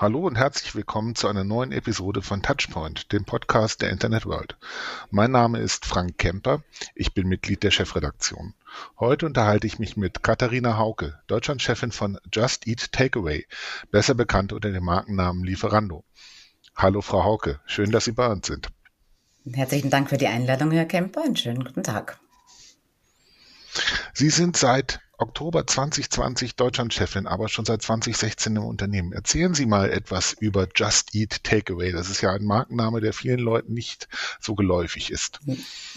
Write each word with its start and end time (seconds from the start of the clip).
Hallo 0.00 0.20
und 0.20 0.36
herzlich 0.36 0.74
willkommen 0.74 1.14
zu 1.14 1.28
einer 1.28 1.44
neuen 1.44 1.72
Episode 1.72 2.22
von 2.22 2.42
Touchpoint, 2.42 3.12
dem 3.12 3.26
Podcast 3.26 3.82
der 3.82 3.90
Internet 3.90 4.24
World. 4.24 4.56
Mein 5.10 5.30
Name 5.30 5.58
ist 5.58 5.84
Frank 5.84 6.16
Kemper, 6.16 6.62
ich 6.94 7.12
bin 7.12 7.28
Mitglied 7.28 7.62
der 7.62 7.70
Chefredaktion. 7.70 8.54
Heute 8.98 9.26
unterhalte 9.26 9.66
ich 9.66 9.78
mich 9.78 9.98
mit 9.98 10.22
Katharina 10.22 10.78
Hauke, 10.78 11.20
Deutschlandchefin 11.26 11.92
von 11.92 12.18
Just 12.32 12.66
Eat 12.66 12.92
Takeaway, 12.92 13.46
besser 13.90 14.14
bekannt 14.14 14.54
unter 14.54 14.72
dem 14.72 14.84
Markennamen 14.84 15.44
Lieferando. 15.44 16.02
Hallo 16.74 17.02
Frau 17.02 17.22
Hauke, 17.22 17.60
schön, 17.66 17.90
dass 17.90 18.06
Sie 18.06 18.12
bei 18.12 18.28
uns 18.28 18.46
sind. 18.46 18.68
Herzlichen 19.52 19.90
Dank 19.90 20.08
für 20.08 20.16
die 20.16 20.28
Einladung, 20.28 20.70
Herr 20.70 20.86
Kemper. 20.86 21.24
Einen 21.24 21.36
schönen 21.36 21.62
guten 21.62 21.82
Tag. 21.82 22.18
Sie 24.14 24.30
sind 24.30 24.56
seit 24.56 25.00
Oktober 25.20 25.66
2020 25.66 26.56
Deutschlandchefin, 26.56 27.26
aber 27.26 27.48
schon 27.48 27.66
seit 27.66 27.82
2016 27.82 28.56
im 28.56 28.64
Unternehmen. 28.64 29.12
Erzählen 29.12 29.52
Sie 29.52 29.66
mal 29.66 29.90
etwas 29.90 30.32
über 30.32 30.66
Just 30.74 31.14
Eat 31.14 31.44
Takeaway. 31.44 31.92
Das 31.92 32.08
ist 32.08 32.22
ja 32.22 32.32
ein 32.32 32.44
Markenname, 32.44 33.00
der 33.00 33.12
vielen 33.12 33.40
Leuten 33.40 33.74
nicht 33.74 34.08
so 34.40 34.54
geläufig 34.54 35.10
ist. 35.10 35.40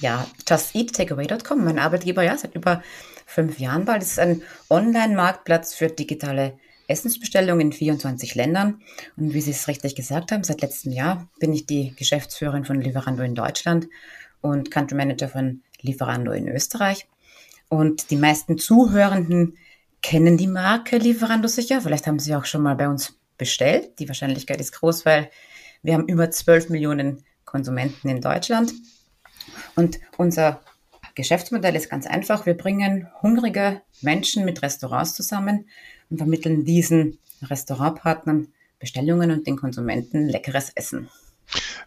Ja, 0.01 0.27
justeattakeaway.com, 0.47 1.63
mein 1.63 1.79
Arbeitgeber, 1.79 2.21
ja, 2.21 2.37
seit 2.37 2.55
über 2.55 2.83
fünf 3.25 3.59
Jahren 3.59 3.85
bald. 3.85 4.01
Es 4.01 4.11
ist 4.11 4.19
ein 4.19 4.41
Online-Marktplatz 4.69 5.73
für 5.73 5.87
digitale 5.87 6.59
Essensbestellungen 6.87 7.67
in 7.67 7.73
24 7.73 8.35
Ländern. 8.35 8.81
Und 9.15 9.33
wie 9.33 9.41
Sie 9.41 9.51
es 9.51 9.69
richtig 9.69 9.95
gesagt 9.95 10.33
haben, 10.33 10.43
seit 10.43 10.61
letztem 10.61 10.91
Jahr 10.91 11.29
bin 11.39 11.53
ich 11.53 11.65
die 11.65 11.95
Geschäftsführerin 11.95 12.65
von 12.65 12.81
Lieferando 12.81 13.23
in 13.23 13.35
Deutschland 13.35 13.87
und 14.41 14.69
Country 14.69 14.97
Manager 14.97 15.29
von 15.29 15.61
Lieferando 15.81 16.33
in 16.33 16.49
Österreich. 16.49 17.07
Und 17.69 18.11
die 18.11 18.17
meisten 18.17 18.57
Zuhörenden 18.57 19.57
kennen 20.01 20.37
die 20.37 20.47
Marke 20.47 20.97
Lieferando 20.97 21.47
sicher. 21.47 21.81
Vielleicht 21.81 22.07
haben 22.07 22.19
sie 22.19 22.35
auch 22.35 22.45
schon 22.45 22.61
mal 22.61 22.75
bei 22.75 22.87
uns 22.87 23.19
bestellt. 23.37 23.99
Die 23.99 24.07
Wahrscheinlichkeit 24.07 24.59
ist 24.59 24.73
groß, 24.73 25.05
weil 25.05 25.29
wir 25.81 25.93
haben 25.93 26.07
über 26.07 26.29
12 26.29 26.69
Millionen 26.69 27.23
Konsumenten 27.45 28.09
in 28.09 28.21
Deutschland. 28.21 28.73
Und 29.75 29.99
unser 30.17 30.61
Geschäftsmodell 31.15 31.75
ist 31.75 31.89
ganz 31.89 32.07
einfach. 32.07 32.45
Wir 32.45 32.55
bringen 32.55 33.07
hungrige 33.21 33.81
Menschen 34.01 34.45
mit 34.45 34.61
Restaurants 34.61 35.13
zusammen 35.13 35.67
und 36.09 36.17
vermitteln 36.17 36.65
diesen 36.65 37.19
Restaurantpartnern 37.41 38.47
Bestellungen 38.79 39.31
und 39.31 39.47
den 39.47 39.57
Konsumenten 39.57 40.27
leckeres 40.27 40.71
Essen. 40.75 41.09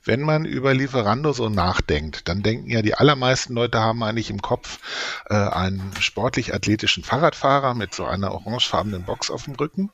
Wenn 0.05 0.23
man 0.23 0.45
über 0.45 0.75
Lieferando 0.75 1.33
so 1.33 1.49
nachdenkt, 1.49 2.29
dann 2.29 2.43
denken 2.43 2.71
ja 2.71 2.83
die 2.83 2.95
allermeisten 2.95 3.55
Leute 3.55 3.81
haben 3.81 4.03
eigentlich 4.03 4.31
im 4.31 4.41
Kopf 4.41 4.79
äh, 5.29 5.35
einen 5.35 5.93
sportlich-athletischen 5.99 7.03
Fahrradfahrer 7.03 7.75
mit 7.75 7.95
so 7.95 8.05
einer 8.05 8.33
orangefarbenen 8.33 9.05
Box 9.05 9.31
auf 9.31 9.45
dem 9.45 9.55
Rücken, 9.55 9.91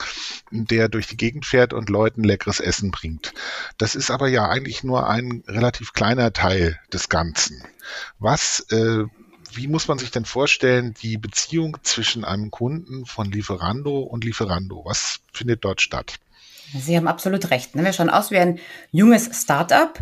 der 0.51 0.89
durch 0.89 1.07
die 1.07 1.17
Gegend 1.17 1.47
fährt 1.47 1.73
und 1.73 1.89
Leuten 1.89 2.25
leckeres 2.25 2.61
Essen 2.61 2.91
bringt. 2.91 3.33
Das 3.79 3.95
ist 3.95 4.11
aber 4.11 4.29
ja 4.29 4.49
eigentlich 4.49 4.85
nur 4.85 5.09
ein 5.09 5.43
relativ 5.47 5.93
kleiner 5.93 6.33
Teil 6.33 6.79
des 6.93 7.09
Ganzen. 7.09 7.63
Was 8.19 8.61
äh, 8.71 9.05
wie 9.55 9.69
muss 9.69 9.89
man 9.89 9.99
sich 9.99 10.11
denn 10.11 10.25
vorstellen, 10.25 10.95
die 11.03 11.19
Beziehung 11.19 11.77
zwischen 11.83 12.25
einem 12.25 12.51
Kunden 12.51 13.05
von 13.05 13.31
Lieferando 13.31 14.01
und 14.01 14.25
Lieferando? 14.25 14.83
Was 14.85 15.21
findet 15.33 15.65
dort 15.65 15.83
statt? 15.83 16.19
Sie 16.79 16.97
haben 16.97 17.09
absolut 17.09 17.51
recht. 17.51 17.75
Ne? 17.75 17.85
Wir 17.85 17.93
schauen 17.93 18.11
aus 18.11 18.31
wie 18.31 18.39
ein 18.39 18.59
junges 18.91 19.31
Start-up. 19.43 19.99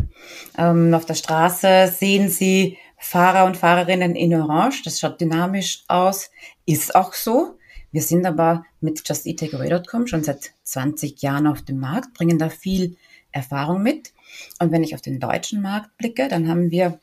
Ähm, 0.56 0.94
auf 0.94 1.05
der 1.05 1.15
Straße 1.15 1.93
sehen 1.97 2.28
Sie 2.28 2.78
Fahrer 2.99 3.47
und 3.47 3.56
Fahrerinnen 3.56 4.15
in 4.15 4.34
Orange. 4.34 4.83
Das 4.84 5.00
schaut 5.00 5.21
dynamisch 5.21 5.84
aus. 5.89 6.31
Ist 6.67 6.94
auch 6.94 7.15
so. 7.15 7.59
Wir 7.93 8.03
sind 8.03 8.25
aber 8.25 8.65
mit 8.81 9.03
JustEatTakeaway.com 9.06 10.06
schon 10.06 10.22
seit 10.22 10.53
20 10.62 11.21
Jahren 11.22 11.47
auf 11.47 11.62
dem 11.62 11.81
Markt, 11.81 12.15
bringen 12.15 12.39
da 12.39 12.49
viel 12.49 12.97
Erfahrung 13.33 13.83
mit. 13.83 14.12
Und 14.61 14.71
wenn 14.71 14.84
ich 14.84 14.94
auf 14.94 15.00
den 15.00 15.19
deutschen 15.19 15.61
Markt 15.61 15.97
blicke, 15.97 16.28
dann 16.28 16.49
haben 16.49 16.71
wir 16.71 17.00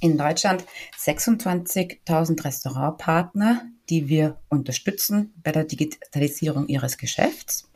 in 0.00 0.18
Deutschland 0.18 0.64
26.000 0.98 2.44
Restaurantpartner, 2.44 3.62
die 3.88 4.08
wir 4.08 4.38
unterstützen 4.48 5.32
bei 5.42 5.50
der 5.50 5.64
Digitalisierung 5.64 6.68
ihres 6.68 6.98
Geschäfts. 6.98 7.68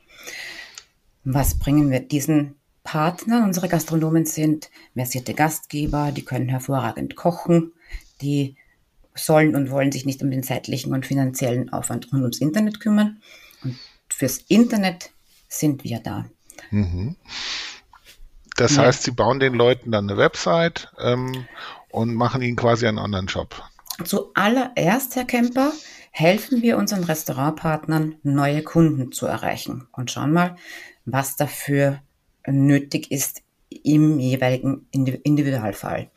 Was 1.24 1.58
bringen 1.58 1.90
wir 1.90 2.00
diesen 2.00 2.54
Partnern? 2.84 3.44
Unsere 3.44 3.68
Gastronomen 3.68 4.24
sind 4.24 4.70
versierte 4.94 5.34
Gastgeber, 5.34 6.12
die 6.12 6.24
können 6.24 6.48
hervorragend 6.48 7.16
kochen, 7.16 7.72
die 8.22 8.56
sollen 9.14 9.54
und 9.56 9.70
wollen 9.70 9.92
sich 9.92 10.06
nicht 10.06 10.22
um 10.22 10.30
den 10.30 10.42
zeitlichen 10.42 10.92
und 10.92 11.06
finanziellen 11.06 11.72
Aufwand 11.72 12.12
rund 12.12 12.22
ums 12.22 12.40
Internet 12.40 12.80
kümmern. 12.80 13.20
Und 13.62 13.76
fürs 14.08 14.38
Internet 14.48 15.10
sind 15.48 15.84
wir 15.84 15.98
da. 16.00 16.26
Mhm. 16.70 17.16
Das 18.56 18.76
ja. 18.76 18.82
heißt, 18.82 19.02
Sie 19.02 19.12
bauen 19.12 19.40
den 19.40 19.54
Leuten 19.54 19.90
dann 19.90 20.08
eine 20.08 20.18
Website 20.18 20.90
ähm, 20.98 21.46
und 21.90 22.14
machen 22.14 22.42
ihnen 22.42 22.56
quasi 22.56 22.86
einen 22.86 22.98
anderen 22.98 23.26
Job. 23.26 23.62
Zuallererst, 24.04 25.16
Herr 25.16 25.24
Kemper, 25.24 25.72
helfen 26.10 26.62
wir 26.62 26.78
unseren 26.78 27.04
Restaurantpartnern, 27.04 28.16
neue 28.22 28.62
Kunden 28.62 29.12
zu 29.12 29.26
erreichen. 29.26 29.88
Und 29.92 30.10
schauen 30.10 30.32
mal, 30.32 30.56
was 31.04 31.36
dafür 31.36 32.00
nötig 32.46 33.10
ist 33.10 33.42
im 33.70 34.18
jeweiligen 34.18 34.86
Individualfall. 34.92 36.10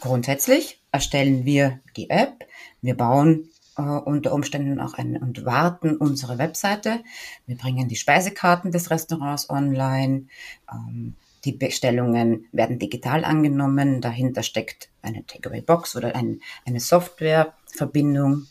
Grundsätzlich 0.00 0.80
erstellen 0.92 1.44
wir 1.44 1.80
die 1.96 2.10
App, 2.10 2.46
wir 2.80 2.96
bauen 2.96 3.50
äh, 3.76 3.82
unter 3.82 4.32
Umständen 4.32 4.80
auch 4.80 4.94
ein 4.94 5.16
und 5.16 5.44
warten 5.44 5.96
unsere 5.96 6.38
Webseite. 6.38 7.02
Wir 7.46 7.56
bringen 7.56 7.88
die 7.88 7.96
Speisekarten 7.96 8.70
des 8.70 8.90
Restaurants 8.90 9.50
online. 9.50 10.26
Ähm, 10.72 11.14
die 11.44 11.52
Bestellungen 11.52 12.46
werden 12.52 12.78
digital 12.78 13.24
angenommen. 13.24 14.00
Dahinter 14.00 14.42
steckt 14.42 14.88
eine 15.02 15.26
Takeaway-Box 15.26 15.96
oder 15.96 16.14
ein, 16.14 16.40
eine 16.64 16.80
Softwareverbindung, 16.80 18.46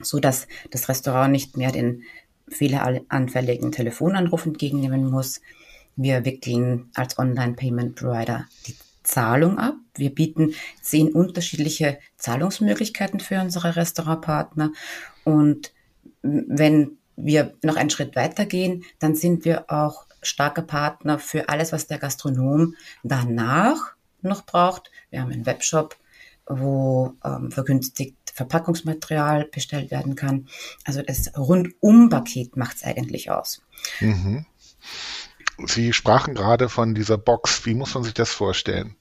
so 0.00 0.18
dass 0.18 0.48
das 0.70 0.88
Restaurant 0.88 1.32
nicht 1.32 1.56
mehr 1.56 1.72
den 1.72 2.02
fehleranfälligen 2.48 3.72
Telefonanruf 3.72 4.46
entgegennehmen 4.46 5.10
muss. 5.10 5.40
Wir 5.96 6.24
wickeln 6.24 6.90
als 6.94 7.18
Online-Payment-Provider 7.18 8.46
die 8.66 8.76
Zahlung 9.02 9.58
ab. 9.58 9.76
Wir 9.94 10.14
bieten 10.14 10.52
zehn 10.82 11.12
unterschiedliche 11.12 11.98
Zahlungsmöglichkeiten 12.16 13.20
für 13.20 13.40
unsere 13.40 13.76
Restaurantpartner. 13.76 14.72
Und 15.24 15.72
wenn 16.22 16.98
wir 17.16 17.54
noch 17.62 17.76
einen 17.76 17.90
Schritt 17.90 18.14
weitergehen, 18.16 18.84
dann 18.98 19.14
sind 19.14 19.44
wir 19.44 19.70
auch 19.70 20.05
starker 20.26 20.62
Partner 20.62 21.18
für 21.18 21.48
alles, 21.48 21.72
was 21.72 21.86
der 21.86 21.98
Gastronom 21.98 22.74
danach 23.02 23.94
noch 24.22 24.44
braucht. 24.44 24.90
Wir 25.10 25.20
haben 25.20 25.32
einen 25.32 25.46
Webshop, 25.46 25.96
wo 26.46 27.14
ähm, 27.24 27.50
vergünstigt 27.50 28.16
Verpackungsmaterial 28.34 29.46
bestellt 29.46 29.90
werden 29.90 30.14
kann. 30.14 30.48
Also 30.84 31.00
das 31.00 31.32
Rundum-Paket 31.36 32.56
macht 32.56 32.76
es 32.76 32.84
eigentlich 32.84 33.30
aus. 33.30 33.62
Mhm. 34.00 34.44
Sie 35.64 35.94
sprachen 35.94 36.34
gerade 36.34 36.68
von 36.68 36.94
dieser 36.94 37.16
Box. 37.16 37.64
Wie 37.64 37.74
muss 37.74 37.94
man 37.94 38.04
sich 38.04 38.12
das 38.12 38.30
vorstellen? 38.30 38.94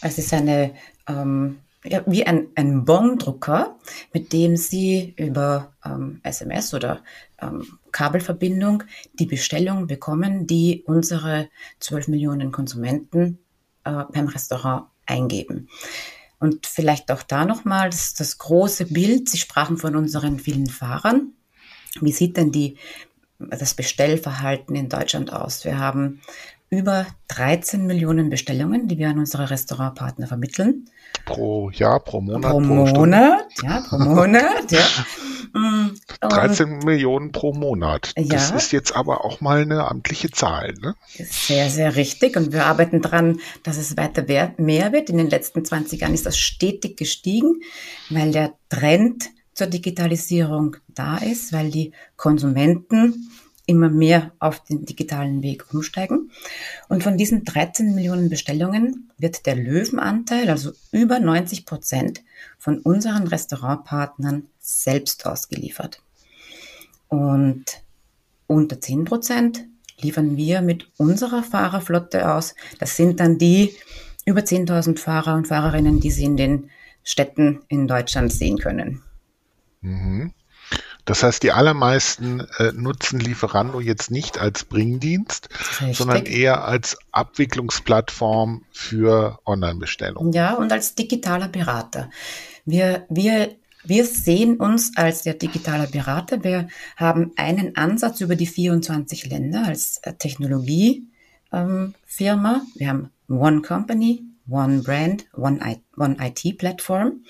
Es 0.00 0.18
ist 0.18 0.32
eine 0.32 0.72
ähm, 1.08 1.58
ja, 1.88 2.02
wie 2.06 2.26
ein, 2.26 2.48
ein 2.54 2.84
Bondrucker, 2.84 3.78
mit 4.12 4.32
dem 4.32 4.56
Sie 4.56 5.14
über 5.16 5.74
ähm, 5.84 6.20
SMS 6.22 6.74
oder 6.74 7.02
ähm, 7.40 7.66
Kabelverbindung 7.92 8.84
die 9.14 9.26
Bestellung 9.26 9.86
bekommen, 9.86 10.46
die 10.46 10.84
unsere 10.86 11.48
12 11.80 12.08
Millionen 12.08 12.52
Konsumenten 12.52 13.38
äh, 13.84 14.04
beim 14.12 14.28
Restaurant 14.28 14.86
eingeben. 15.06 15.68
Und 16.38 16.66
vielleicht 16.66 17.10
auch 17.10 17.22
da 17.22 17.44
nochmal 17.44 17.90
das, 17.90 18.14
das 18.14 18.38
große 18.38 18.86
Bild. 18.86 19.28
Sie 19.28 19.38
sprachen 19.38 19.76
von 19.76 19.96
unseren 19.96 20.38
vielen 20.38 20.68
Fahrern. 20.68 21.32
Wie 22.00 22.12
sieht 22.12 22.36
denn 22.36 22.52
die, 22.52 22.76
das 23.38 23.74
Bestellverhalten 23.74 24.76
in 24.76 24.88
Deutschland 24.88 25.32
aus? 25.32 25.64
Wir 25.64 25.78
haben 25.78 26.20
über 26.70 27.06
13 27.28 27.86
Millionen 27.86 28.30
Bestellungen, 28.30 28.88
die 28.88 28.98
wir 28.98 29.08
an 29.08 29.18
unsere 29.18 29.50
Restaurantpartner 29.50 30.26
vermitteln. 30.26 30.86
Pro 31.24 31.70
Jahr, 31.70 32.00
pro 32.00 32.20
Monat, 32.20 32.50
pro, 32.50 32.60
pro 32.60 32.60
Monat, 32.60 33.46
ja, 33.62 33.80
pro 33.80 33.98
Monat, 33.98 34.70
ja. 34.70 34.80
13 36.20 36.68
mm, 36.68 36.78
Millionen 36.84 37.32
pro 37.32 37.52
Monat. 37.54 38.12
Ja. 38.16 38.24
Das 38.24 38.50
ist 38.50 38.72
jetzt 38.72 38.94
aber 38.94 39.24
auch 39.24 39.40
mal 39.40 39.62
eine 39.62 39.88
amtliche 39.88 40.30
Zahl. 40.30 40.74
Ne? 40.80 40.94
Sehr, 41.08 41.70
sehr 41.70 41.96
richtig. 41.96 42.36
Und 42.36 42.52
wir 42.52 42.66
arbeiten 42.66 43.00
daran, 43.00 43.40
dass 43.62 43.78
es 43.78 43.96
weiter 43.96 44.24
mehr 44.58 44.92
wird. 44.92 45.10
In 45.10 45.16
den 45.16 45.30
letzten 45.30 45.64
20 45.64 46.02
Jahren 46.02 46.14
ist 46.14 46.26
das 46.26 46.36
stetig 46.36 46.96
gestiegen, 46.96 47.62
weil 48.10 48.30
der 48.32 48.52
Trend 48.68 49.30
zur 49.54 49.66
Digitalisierung 49.66 50.76
da 50.88 51.16
ist, 51.16 51.52
weil 51.52 51.70
die 51.70 51.92
Konsumenten 52.16 53.27
immer 53.68 53.90
mehr 53.90 54.32
auf 54.38 54.64
den 54.64 54.86
digitalen 54.86 55.42
Weg 55.42 55.72
umsteigen. 55.74 56.30
Und 56.88 57.02
von 57.02 57.18
diesen 57.18 57.44
13 57.44 57.94
Millionen 57.94 58.30
Bestellungen 58.30 59.10
wird 59.18 59.44
der 59.44 59.56
Löwenanteil, 59.56 60.48
also 60.48 60.72
über 60.90 61.20
90 61.20 61.66
Prozent, 61.66 62.22
von 62.58 62.78
unseren 62.78 63.26
Restaurantpartnern 63.28 64.46
selbst 64.58 65.26
ausgeliefert. 65.26 66.00
Und 67.08 67.64
unter 68.46 68.80
10 68.80 69.04
Prozent 69.04 69.66
liefern 70.00 70.38
wir 70.38 70.62
mit 70.62 70.88
unserer 70.96 71.42
Fahrerflotte 71.42 72.32
aus. 72.32 72.54
Das 72.78 72.96
sind 72.96 73.20
dann 73.20 73.36
die 73.36 73.74
über 74.24 74.40
10.000 74.40 74.98
Fahrer 74.98 75.34
und 75.34 75.48
Fahrerinnen, 75.48 76.00
die 76.00 76.10
Sie 76.10 76.24
in 76.24 76.38
den 76.38 76.70
Städten 77.02 77.60
in 77.68 77.86
Deutschland 77.86 78.32
sehen 78.32 78.58
können. 78.58 79.02
Mhm. 79.82 80.32
Das 81.08 81.22
heißt, 81.22 81.42
die 81.42 81.52
allermeisten 81.52 82.40
äh, 82.58 82.70
nutzen 82.72 83.18
Lieferando 83.18 83.80
jetzt 83.80 84.10
nicht 84.10 84.38
als 84.38 84.64
Bringdienst, 84.64 85.48
sondern 85.92 86.26
eher 86.26 86.66
als 86.66 86.98
Abwicklungsplattform 87.12 88.66
für 88.72 89.38
Online-Bestellungen. 89.46 90.34
Ja, 90.34 90.52
und 90.52 90.70
als 90.70 90.94
digitaler 90.96 91.48
Berater. 91.48 92.10
Wir, 92.66 93.06
wir, 93.08 93.54
wir 93.84 94.04
sehen 94.04 94.58
uns 94.58 94.98
als 94.98 95.22
der 95.22 95.32
digitale 95.32 95.86
Berater. 95.86 96.44
Wir 96.44 96.68
haben 96.96 97.32
einen 97.36 97.74
Ansatz 97.74 98.20
über 98.20 98.36
die 98.36 98.46
24 98.46 99.30
Länder 99.30 99.64
als 99.64 100.00
äh, 100.02 100.12
Technologiefirma. 100.12 101.06
Ähm, 101.54 101.94
wir 102.74 102.88
haben 102.88 103.10
One 103.28 103.62
Company, 103.62 104.24
One 104.46 104.82
Brand, 104.82 105.24
One, 105.32 105.58
I, 105.64 105.78
One 105.96 106.18
IT 106.20 106.58
Plattform. 106.58 107.24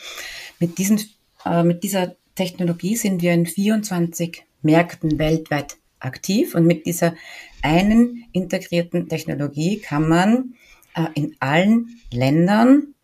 Mit, 0.59 0.79
diesen, 0.79 1.01
äh, 1.45 1.63
mit 1.63 1.85
dieser 1.85 2.17
Technologie 2.39 2.95
sind 2.95 3.21
wir 3.21 3.33
in 3.33 3.47
24 3.47 4.45
Märkten 4.63 5.19
weltweit 5.19 5.77
aktiv 5.99 6.55
und 6.55 6.67
mit 6.67 6.87
dieser 6.87 7.15
einen 7.63 8.27
integrierten 8.33 9.09
Technologie 9.09 9.81
kann 9.81 10.09
man 10.09 10.55
äh, 10.95 11.07
in 11.15 11.35
allen 11.41 12.01
Ländern 12.13 12.95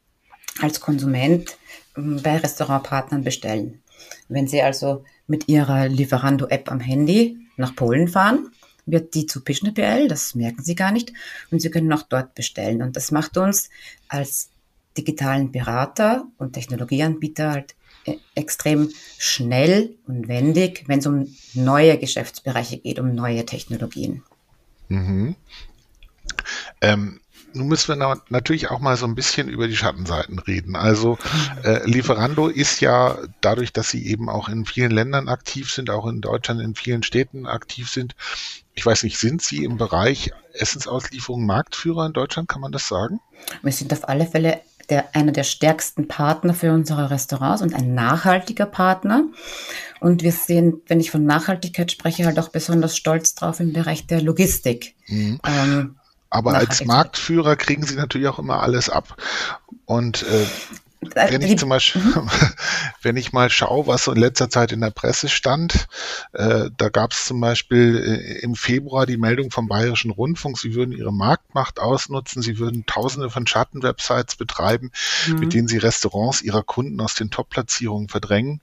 als 0.61 0.81
Konsument 0.81 1.59
äh, 1.97 2.01
bei 2.01 2.37
Restaurantpartnern 2.37 3.25
bestellen. 3.25 3.83
Wenn 4.29 4.47
Sie 4.47 4.63
also 4.63 5.03
mit 5.27 5.49
Ihrer 5.49 5.89
Lieferando-App 5.89 6.71
am 6.71 6.79
Handy 6.79 7.37
nach 7.57 7.75
Polen 7.75 8.07
fahren, 8.07 8.53
wird 8.87 9.15
die 9.15 9.27
zu 9.27 9.43
PischnePL, 9.43 10.07
das 10.07 10.37
merken 10.37 10.63
Sie 10.63 10.77
gar 10.77 10.93
nicht, 10.93 11.13
und 11.51 11.61
Sie 11.61 11.71
können 11.71 11.93
auch 11.93 12.03
dort 12.03 12.37
bestellen. 12.37 12.83
Und 12.83 12.95
das 12.95 13.11
macht 13.11 13.37
uns 13.37 13.69
als 14.07 14.51
digitalen 14.97 15.51
Berater 15.51 16.29
und 16.39 16.53
Technologieanbieter 16.53 17.51
halt 17.51 17.75
extrem 18.35 18.91
schnell 19.19 19.95
und 20.07 20.29
wendig, 20.29 20.85
wenn 20.87 20.99
es 20.99 21.07
um 21.07 21.35
neue 21.55 21.99
Geschäftsbereiche 21.99 22.79
geht, 22.79 22.99
um 22.99 23.15
neue 23.15 23.47
Technologien. 23.47 24.23
Mhm. 24.89 25.37
Ähm, 26.81 27.21
nun 27.55 27.69
müssen 27.69 27.97
wir 27.97 28.21
natürlich 28.31 28.71
auch 28.71 28.81
mal 28.81 28.97
so 28.97 29.07
ein 29.07 29.15
bisschen 29.15 29.49
über 29.49 29.69
die 29.69 29.77
Schattenseiten 29.77 30.41
reden. 30.41 30.75
Also 30.75 31.19
äh, 31.63 31.89
Lieferando 31.89 32.49
ist 32.49 32.81
ja 32.81 33.17
dadurch, 33.41 33.73
dass 33.73 33.91
sie 33.91 34.07
eben 34.07 34.29
auch 34.29 34.49
in 34.49 34.67
vielen 34.67 34.91
Ländern 34.91 35.29
aktiv 35.29 35.71
sind, 35.71 35.89
auch 35.89 36.07
in 36.07 36.21
Deutschland 36.21 36.61
in 36.61 36.75
vielen 36.75 37.05
Städten 37.05 37.47
aktiv 37.47 37.89
sind. 37.89 38.17
Ich 38.75 38.85
weiß 38.85 39.05
nicht, 39.05 39.19
sind 39.19 39.41
Sie 39.41 39.63
im 39.63 39.77
Bereich 39.77 40.33
Essensauslieferung 40.53 41.47
Marktführer 41.47 42.07
in 42.07 42.13
Deutschland? 42.13 42.49
Kann 42.49 42.61
man 42.61 42.73
das 42.73 42.89
sagen? 42.89 43.21
Wir 43.63 43.73
sind 43.73 43.93
auf 43.93 44.09
alle 44.09 44.27
Fälle 44.27 44.61
der, 44.87 45.15
einer 45.15 45.33
der 45.33 45.45
stärksten 45.45 46.09
Partner 46.09 46.55
für 46.55 46.73
unsere 46.73 47.11
Restaurants 47.11 47.63
und 47.63 47.75
ein 47.75 47.95
nachhaltiger 47.95 48.67
Partner. 48.67 49.25
Und 50.01 50.23
wir 50.23 50.33
sind, 50.33 50.83
wenn 50.89 51.01
ich 51.01 51.11
von 51.11 51.25
Nachhaltigkeit 51.25 51.91
spreche, 51.91 52.27
halt 52.27 52.39
auch 52.39 52.49
besonders 52.49 52.97
stolz 52.97 53.35
drauf 53.35 53.61
im 53.61 53.73
Bereich 53.73 54.07
der 54.07 54.21
Logistik. 54.21 54.95
Mhm. 55.07 55.41
Ähm, 55.47 55.97
aber 56.31 56.55
als 56.55 56.85
Marktführer 56.85 57.57
kriegen 57.57 57.87
sie 57.87 57.95
natürlich 57.95 58.27
auch 58.29 58.39
immer 58.41 58.61
alles 58.61 58.91
ab. 58.91 59.17
Und 59.85 60.25
äh, 60.25 60.47
wenn 61.15 61.43
ich 61.43 61.59
zum 61.59 61.69
Beispiel, 61.69 62.03
mhm. 62.03 62.31
wenn 63.03 63.17
ich 63.17 63.33
mal 63.33 63.51
schaue, 63.51 63.87
was 63.87 64.05
so 64.05 64.13
in 64.13 64.19
letzter 64.19 64.49
Zeit 64.49 64.73
in 64.73 64.81
der 64.81 64.91
Presse 64.91 65.29
stand, 65.29 65.87
äh, 66.33 66.71
da 66.77 66.89
gab 66.89 67.13
es 67.13 67.27
zum 67.27 67.41
Beispiel 67.41 67.97
äh, 67.97 68.39
im 68.41 68.55
Februar 68.55 69.07
die 69.07 69.17
Meldung 69.17 69.51
vom 69.51 69.69
Bayerischen 69.69 70.11
Rundfunk, 70.11 70.59
sie 70.59 70.75
würden 70.75 70.93
ihre 70.93 71.13
Marktmacht 71.13 71.81
ausnutzen, 71.81 72.43
sie 72.43 72.59
würden 72.59 72.87
tausende 72.87 73.31
von 73.31 73.47
Schattenwebsites 73.47 74.37
betreiben, 74.37 74.91
mhm. 75.27 75.39
mit 75.39 75.55
denen 75.55 75.69
sie 75.69 75.79
Restaurants 75.79 76.43
ihrer 76.43 76.63
Kunden 76.63 77.01
aus 77.01 77.15
den 77.15 77.31
Top-Platzierungen 77.31 78.09
verdrängen. 78.09 78.61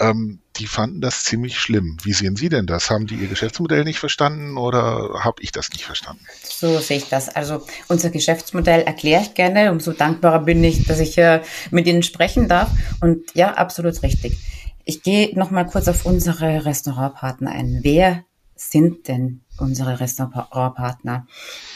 Ähm, 0.00 0.40
die 0.58 0.66
fanden 0.66 1.00
das 1.00 1.24
ziemlich 1.24 1.58
schlimm. 1.58 1.96
Wie 2.02 2.12
sehen 2.12 2.36
Sie 2.36 2.48
denn 2.48 2.66
das? 2.66 2.90
Haben 2.90 3.06
die 3.06 3.14
Ihr 3.14 3.28
Geschäftsmodell 3.28 3.84
nicht 3.84 3.98
verstanden 3.98 4.56
oder 4.56 5.20
habe 5.22 5.42
ich 5.42 5.52
das 5.52 5.70
nicht 5.70 5.84
verstanden? 5.84 6.24
So 6.42 6.78
sehe 6.80 6.98
ich 6.98 7.08
das. 7.08 7.28
Also 7.28 7.64
unser 7.88 8.10
Geschäftsmodell 8.10 8.82
erkläre 8.82 9.22
ich 9.22 9.34
gerne. 9.34 9.70
Umso 9.70 9.92
dankbarer 9.92 10.40
bin 10.40 10.62
ich, 10.64 10.86
dass 10.86 10.98
ich 11.00 11.16
äh, 11.18 11.42
mit 11.70 11.86
Ihnen 11.86 12.02
sprechen 12.02 12.48
darf. 12.48 12.70
Und 13.00 13.34
ja, 13.34 13.54
absolut 13.54 14.02
richtig. 14.02 14.38
Ich 14.84 15.02
gehe 15.02 15.38
noch 15.38 15.50
mal 15.50 15.64
kurz 15.64 15.86
auf 15.86 16.06
unsere 16.06 16.64
Restaurantpartner 16.64 17.50
ein. 17.50 17.80
Wer 17.82 18.24
sind 18.56 19.06
denn 19.08 19.42
unsere 19.58 20.00
Restaurantpartner? 20.00 21.26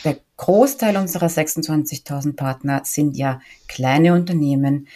Der 0.04 0.18
Großteil 0.36 0.96
unserer 0.96 1.26
26.000 1.26 2.34
Partner 2.34 2.82
sind 2.84 3.16
ja 3.16 3.40
kleine 3.68 4.14
Unternehmen, 4.14 4.88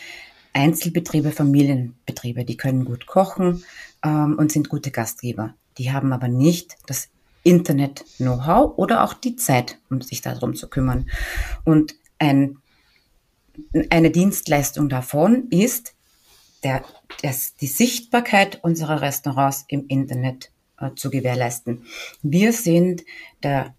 Einzelbetriebe, 0.57 1.33
Familienbetriebe, 1.33 2.47
die 2.47 2.57
können 2.57 2.87
gut 2.87 3.07
kochen 3.07 3.63
ähm, 4.03 4.37
und 4.39 4.51
sind 4.51 4.71
gute 4.71 4.91
Gastgeber. 4.91 5.55
Die 5.77 5.93
haben 5.93 6.15
aber 6.15 6.29
nicht 6.29 6.77
das 6.87 7.11
Internet-Know-how 7.43 8.79
oder 8.79 9.05
auch 9.05 9.13
die 9.13 9.37
Zeit, 9.37 9.79
um 9.91 10.01
sich 10.01 10.23
darum 10.23 10.55
zu 10.55 10.69
kümmern. 10.69 11.11
Und 11.65 11.95
ein, 12.19 12.57
eine 13.91 14.11
Dienstleistung 14.11 14.89
davon 14.89 15.49
ist 15.51 15.95
der, 16.65 16.83
das, 17.23 17.55
die 17.57 17.67
Sichtbarkeit 17.67 18.65
unserer 18.65 19.03
Restaurants 19.03 19.67
im 19.69 19.87
Internet 19.89 20.51
äh, 20.81 20.95
zu 20.95 21.11
gewährleisten. 21.11 21.85
Wir 22.23 22.55
sind 22.55 23.05
der 23.43 23.76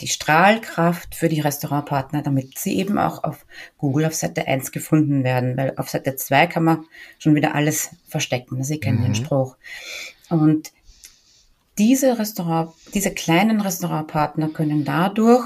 die 0.00 0.08
Strahlkraft 0.08 1.14
für 1.14 1.28
die 1.28 1.40
Restaurantpartner, 1.40 2.22
damit 2.22 2.58
sie 2.58 2.76
eben 2.76 2.98
auch 2.98 3.24
auf 3.24 3.46
Google 3.78 4.06
auf 4.06 4.14
Seite 4.14 4.46
1 4.46 4.72
gefunden 4.72 5.24
werden, 5.24 5.56
weil 5.56 5.74
auf 5.76 5.88
Seite 5.88 6.16
2 6.16 6.46
kann 6.46 6.64
man 6.64 6.84
schon 7.18 7.34
wieder 7.34 7.54
alles 7.54 7.90
verstecken. 8.06 8.62
Sie 8.64 8.78
kennen 8.78 9.00
mhm. 9.00 9.04
den 9.04 9.14
Spruch. 9.14 9.56
Und 10.28 10.72
diese 11.78 12.18
Restaurant, 12.18 12.72
diese 12.92 13.12
kleinen 13.12 13.60
Restaurantpartner 13.60 14.48
können 14.50 14.84
dadurch 14.84 15.44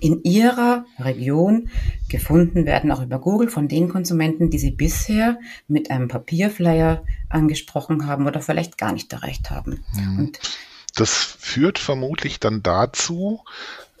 in 0.00 0.22
ihrer 0.24 0.84
Region 0.98 1.68
gefunden 2.08 2.66
werden, 2.66 2.90
auch 2.90 3.02
über 3.02 3.20
Google, 3.20 3.48
von 3.48 3.68
den 3.68 3.88
Konsumenten, 3.88 4.50
die 4.50 4.58
sie 4.58 4.72
bisher 4.72 5.38
mit 5.68 5.90
einem 5.90 6.08
Papierflyer 6.08 7.04
angesprochen 7.28 8.06
haben 8.06 8.26
oder 8.26 8.40
vielleicht 8.40 8.78
gar 8.78 8.92
nicht 8.92 9.12
erreicht 9.12 9.50
haben. 9.50 9.84
Mhm. 9.94 10.18
Und 10.18 10.40
das 10.96 11.12
führt 11.12 11.78
vermutlich 11.78 12.40
dann 12.40 12.62
dazu, 12.62 13.42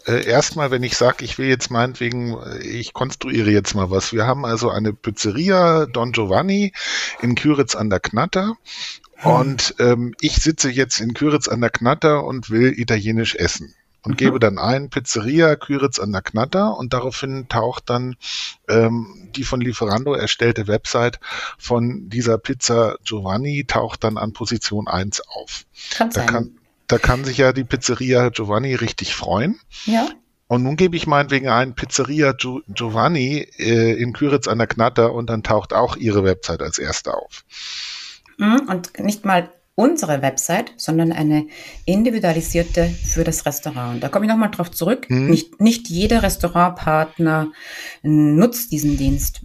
äh, 0.06 0.24
erstmal, 0.24 0.70
wenn 0.70 0.82
ich 0.82 0.96
sage, 0.96 1.24
ich 1.24 1.36
will 1.36 1.48
jetzt 1.48 1.70
meinetwegen, 1.70 2.36
äh, 2.38 2.58
ich 2.62 2.92
konstruiere 2.92 3.50
jetzt 3.50 3.74
mal 3.74 3.90
was. 3.90 4.12
Wir 4.12 4.26
haben 4.26 4.44
also 4.44 4.70
eine 4.70 4.92
Pizzeria 4.92 5.86
Don 5.86 6.12
Giovanni 6.12 6.72
in 7.22 7.34
Küritz 7.34 7.74
an 7.74 7.90
der 7.90 8.00
Knatter. 8.00 8.56
Hm. 9.16 9.30
Und 9.30 9.74
ähm, 9.78 10.14
ich 10.20 10.36
sitze 10.36 10.70
jetzt 10.70 11.00
in 11.00 11.14
Küritz 11.14 11.48
an 11.48 11.60
der 11.60 11.70
Knatter 11.70 12.24
und 12.24 12.50
will 12.50 12.78
italienisch 12.78 13.34
essen 13.34 13.74
und 14.06 14.12
mhm. 14.12 14.16
gebe 14.16 14.38
dann 14.38 14.58
ein 14.58 14.88
Pizzeria 14.88 15.56
Küritz 15.56 15.98
an 15.98 16.12
der 16.12 16.22
Knatter 16.22 16.78
und 16.78 16.92
daraufhin 16.92 17.48
taucht 17.48 17.90
dann 17.90 18.14
ähm, 18.68 19.30
die 19.34 19.42
von 19.42 19.60
Lieferando 19.60 20.14
erstellte 20.14 20.68
Website 20.68 21.18
von 21.58 22.08
dieser 22.08 22.38
Pizza 22.38 22.96
Giovanni 23.04 23.64
taucht 23.66 24.04
dann 24.04 24.16
an 24.16 24.32
Position 24.32 24.86
1 24.86 25.22
auf. 25.22 25.64
Kann 25.90 26.10
da 26.10 26.20
sein. 26.20 26.26
kann 26.28 26.58
da 26.88 26.98
kann 26.98 27.24
sich 27.24 27.38
ja 27.38 27.52
die 27.52 27.64
Pizzeria 27.64 28.28
Giovanni 28.28 28.74
richtig 28.74 29.14
freuen. 29.14 29.58
Ja. 29.84 30.08
Und 30.48 30.62
nun 30.62 30.76
gebe 30.76 30.96
ich 30.96 31.06
meinetwegen 31.06 31.48
ein 31.48 31.74
Pizzeria 31.74 32.32
Giovanni 32.32 33.48
äh, 33.58 34.00
in 34.00 34.12
Küritz 34.12 34.46
an 34.46 34.58
der 34.58 34.68
Knatter 34.68 35.12
und 35.12 35.28
dann 35.28 35.42
taucht 35.42 35.72
auch 35.72 35.96
ihre 35.96 36.22
Website 36.22 36.62
als 36.62 36.78
erste 36.78 37.14
auf. 37.14 37.44
Mhm, 38.38 38.68
und 38.68 38.98
nicht 39.00 39.24
mal 39.24 39.50
unsere 39.74 40.22
Website, 40.22 40.72
sondern 40.76 41.12
eine 41.12 41.46
individualisierte 41.84 42.86
für 42.86 43.24
das 43.24 43.44
Restaurant. 43.44 44.02
Da 44.02 44.08
komme 44.08 44.24
ich 44.24 44.30
nochmal 44.30 44.50
drauf 44.50 44.70
zurück. 44.70 45.10
Mhm. 45.10 45.30
Nicht, 45.30 45.60
nicht 45.60 45.88
jeder 45.88 46.22
Restaurantpartner 46.22 47.52
nutzt 48.02 48.72
diesen 48.72 48.96
Dienst. 48.96 49.42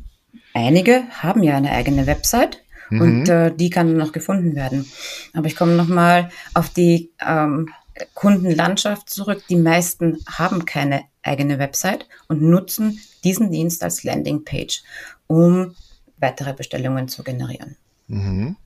Einige 0.54 1.04
haben 1.12 1.44
ja 1.44 1.58
eine 1.58 1.72
eigene 1.72 2.08
Website 2.08 2.64
mhm. 2.92 3.02
und 3.02 3.30
äh, 3.30 3.54
die 3.56 3.70
kann 3.70 3.98
noch 3.98 4.12
gefunden 4.12 4.56
werden. 4.56 4.86
Aber 5.34 5.48
ich 5.48 5.56
komme 5.56 5.74
nochmal 5.74 6.30
auf 6.54 6.70
die 6.70 7.12
ähm, 7.20 7.70
Kundenlandschaft 8.14 9.10
zurück. 9.10 9.44
Die 9.50 9.56
meisten 9.56 10.18
haben 10.28 10.66
keine 10.66 11.04
eigene 11.24 11.60
Website 11.60 12.08
und 12.28 12.42
nutzen 12.42 13.00
diesen 13.24 13.52
Dienst 13.52 13.84
als 13.84 14.04
Landingpage, 14.04 14.84
um 15.28 15.76
weitere 16.18 16.54
Bestellungen 16.54 17.08
zu 17.08 17.24
generieren. 17.24 17.76
Mhm. 18.08 18.58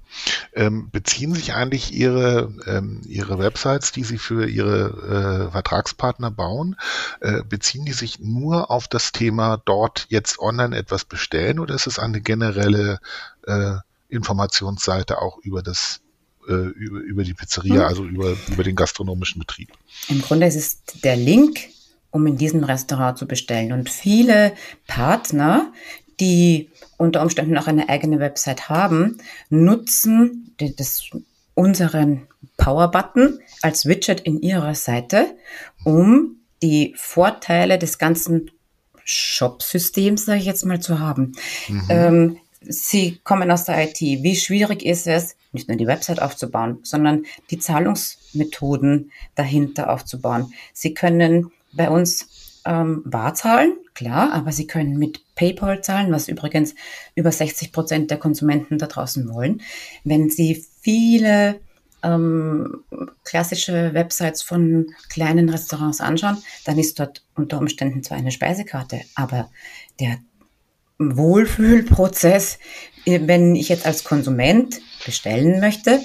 ähm, 0.54 0.90
beziehen 0.92 1.36
sich 1.36 1.54
eigentlich 1.54 1.94
Ihre, 1.94 2.52
ähm, 2.66 3.02
Ihre 3.06 3.38
Websites, 3.38 3.92
die 3.92 4.04
Sie 4.04 4.18
für 4.18 4.48
Ihre 4.48 5.48
äh, 5.48 5.52
Vertragspartner 5.52 6.32
bauen, 6.32 6.78
äh, 7.22 7.44
beziehen 7.44 7.86
die 7.86 7.94
sich 7.94 8.20
nur 8.20 8.72
auf 8.72 8.88
das 8.88 9.12
Thema 9.12 9.62
dort 9.66 10.08
jetzt 10.10 10.40
online 10.40 10.76
etwas 10.76 11.06
bestellen 11.06 11.60
oder 11.60 11.76
ist 11.76 11.86
es 11.86 12.00
eine 12.00 12.22
generelle 12.22 13.00
äh, 13.46 13.76
Informationsseite 14.10 15.22
auch 15.22 15.38
über 15.40 15.62
das 15.64 16.02
äh, 16.48 16.54
über, 16.54 17.00
über 17.00 17.24
die 17.24 17.34
Pizzeria, 17.34 17.82
hm. 17.82 17.82
also 17.82 18.04
über, 18.06 18.36
über 18.48 18.64
den 18.64 18.76
gastronomischen 18.76 19.40
Betrieb? 19.40 19.72
Im 20.10 20.22
Grunde 20.22 20.46
ist 20.46 20.56
es 20.56 20.84
der 21.04 21.16
Link 21.16 21.60
um 22.16 22.26
in 22.28 22.38
diesem 22.38 22.64
Restaurant 22.64 23.18
zu 23.18 23.28
bestellen. 23.28 23.74
Und 23.74 23.90
viele 23.90 24.54
Partner, 24.88 25.74
die 26.22 26.70
unter 26.96 27.22
Umständen 27.22 27.58
auch 27.58 27.68
eine 27.68 27.90
eigene 27.90 28.20
Website 28.20 28.70
haben, 28.70 29.18
nutzen 29.50 30.56
das, 30.78 31.10
unseren 31.56 32.28
Power-Button 32.56 33.40
als 33.62 33.86
Widget 33.86 34.22
in 34.22 34.42
ihrer 34.42 34.76
Seite, 34.76 35.36
um 35.84 36.38
die 36.64 36.94
Vorteile 36.96 37.78
des 37.78 37.98
ganzen 37.98 38.50
Shop-Systems, 39.04 40.24
sage 40.24 40.40
ich 40.40 40.46
jetzt 40.46 40.66
mal, 40.66 40.80
zu 40.80 41.00
haben. 41.00 41.34
Mhm. 41.68 41.84
Ähm, 41.90 42.38
Sie 42.68 43.20
kommen 43.24 43.52
aus 43.52 43.66
der 43.66 43.84
IT. 43.84 44.00
Wie 44.00 44.36
schwierig 44.36 44.86
ist 44.86 45.08
es, 45.08 45.36
nicht 45.52 45.68
nur 45.68 45.78
die 45.78 45.88
Website 45.88 46.22
aufzubauen, 46.22 46.80
sondern 46.84 47.26
die 47.50 47.60
Zahlungsmethoden 47.60 49.12
dahinter 49.36 49.90
aufzubauen? 49.92 50.54
Sie 50.74 50.94
können 50.94 51.52
bei 51.74 51.90
uns 51.90 52.62
ähm, 52.66 53.04
bar 53.06 53.36
zahlen, 53.36 53.74
klar, 53.94 54.34
aber 54.34 54.52
Sie 54.52 54.68
können 54.68 54.98
mit 54.98 55.22
PayPal 55.36 55.84
zahlen, 55.84 56.12
was 56.12 56.28
übrigens 56.28 56.74
über 57.14 57.32
60 57.32 57.72
Prozent 57.72 58.12
der 58.12 58.18
Konsumenten 58.18 58.78
da 58.78 58.88
draußen 58.88 59.32
wollen. 59.34 59.62
Wenn 60.04 60.30
Sie 60.30 60.66
viele 60.82 61.60
ähm, 62.04 62.84
klassische 63.24 63.94
Websites 63.94 64.42
von 64.42 64.88
kleinen 65.10 65.50
Restaurants 65.50 66.02
anschauen, 66.02 66.38
dann 66.66 66.80
ist 66.80 67.00
dort 67.00 67.24
unter 67.36 67.58
Umständen 67.58 68.04
zwar 68.04 68.18
eine 68.18 68.32
Speisekarte, 68.32 69.02
aber 69.16 69.50
der 70.00 70.18
Wohlfühlprozess, 70.98 72.60
wenn 73.06 73.56
ich 73.56 73.70
jetzt 73.70 73.86
als 73.86 74.04
Konsument 74.04 74.80
bestellen 75.06 75.60
möchte, 75.60 76.00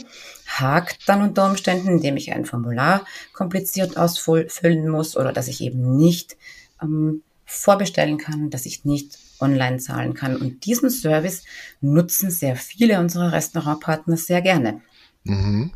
hakt 0.46 1.08
dann 1.08 1.22
unter 1.22 1.48
Umständen, 1.48 1.88
indem 1.88 2.16
ich 2.16 2.32
ein 2.32 2.44
Formular 2.44 3.04
kompliziert 3.32 3.96
ausfüllen 3.96 4.88
muss 4.88 5.16
oder 5.16 5.32
dass 5.32 5.48
ich 5.48 5.60
eben 5.60 5.96
nicht 5.96 6.36
ähm, 6.82 7.22
vorbestellen 7.44 8.18
kann, 8.18 8.50
dass 8.50 8.66
ich 8.66 8.84
nicht 8.84 9.18
online 9.40 9.78
zahlen 9.78 10.14
kann. 10.14 10.36
Und 10.36 10.64
diesen 10.66 10.90
Service 10.90 11.44
nutzen 11.80 12.30
sehr 12.30 12.56
viele 12.56 12.98
unserer 12.98 13.32
Restaurantpartner 13.32 14.16
sehr 14.16 14.42
gerne. 14.42 14.80
Mhm. 15.24 15.72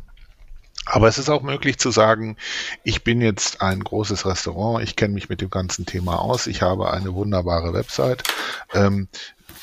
Aber 0.85 1.07
es 1.07 1.17
ist 1.17 1.29
auch 1.29 1.41
möglich 1.41 1.77
zu 1.77 1.91
sagen, 1.91 2.37
ich 2.83 3.03
bin 3.03 3.21
jetzt 3.21 3.61
ein 3.61 3.83
großes 3.83 4.25
Restaurant, 4.25 4.83
ich 4.83 4.95
kenne 4.95 5.13
mich 5.13 5.29
mit 5.29 5.41
dem 5.41 5.49
ganzen 5.49 5.85
Thema 5.85 6.19
aus, 6.19 6.47
ich 6.47 6.61
habe 6.61 6.91
eine 6.91 7.13
wunderbare 7.13 7.73
Website. 7.73 8.23
Ähm, 8.73 9.07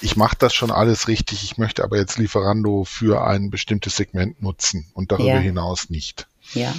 ich 0.00 0.16
mache 0.16 0.36
das 0.38 0.52
schon 0.52 0.72
alles 0.72 1.06
richtig, 1.06 1.44
ich 1.44 1.58
möchte 1.58 1.84
aber 1.84 1.96
jetzt 1.96 2.18
Lieferando 2.18 2.84
für 2.84 3.24
ein 3.24 3.50
bestimmtes 3.50 3.96
Segment 3.96 4.42
nutzen 4.42 4.86
und 4.94 5.12
darüber 5.12 5.34
ja. 5.34 5.38
hinaus 5.38 5.90
nicht. 5.90 6.26
Ja, 6.54 6.74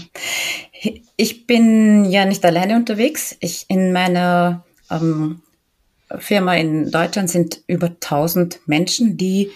ich 1.16 1.48
bin 1.48 2.06
ja 2.06 2.26
nicht 2.26 2.44
alleine 2.44 2.76
unterwegs. 2.76 3.36
Ich 3.40 3.66
in 3.70 3.94
meiner 3.94 4.66
ähm, 4.92 5.42
Firma 6.20 6.56
in 6.56 6.92
Deutschland 6.92 7.30
sind 7.30 7.62
über 7.68 7.88
1000 7.88 8.60
Menschen, 8.68 9.18
die 9.18 9.52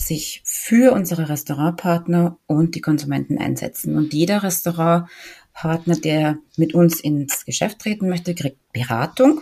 sich 0.00 0.42
für 0.44 0.92
unsere 0.92 1.28
Restaurantpartner 1.28 2.38
und 2.46 2.74
die 2.74 2.80
Konsumenten 2.80 3.38
einsetzen. 3.38 3.96
Und 3.96 4.12
jeder 4.12 4.42
Restaurantpartner, 4.42 5.96
der 5.96 6.38
mit 6.56 6.74
uns 6.74 7.00
ins 7.00 7.44
Geschäft 7.44 7.80
treten 7.80 8.08
möchte, 8.08 8.34
kriegt 8.34 8.58
Beratung. 8.72 9.40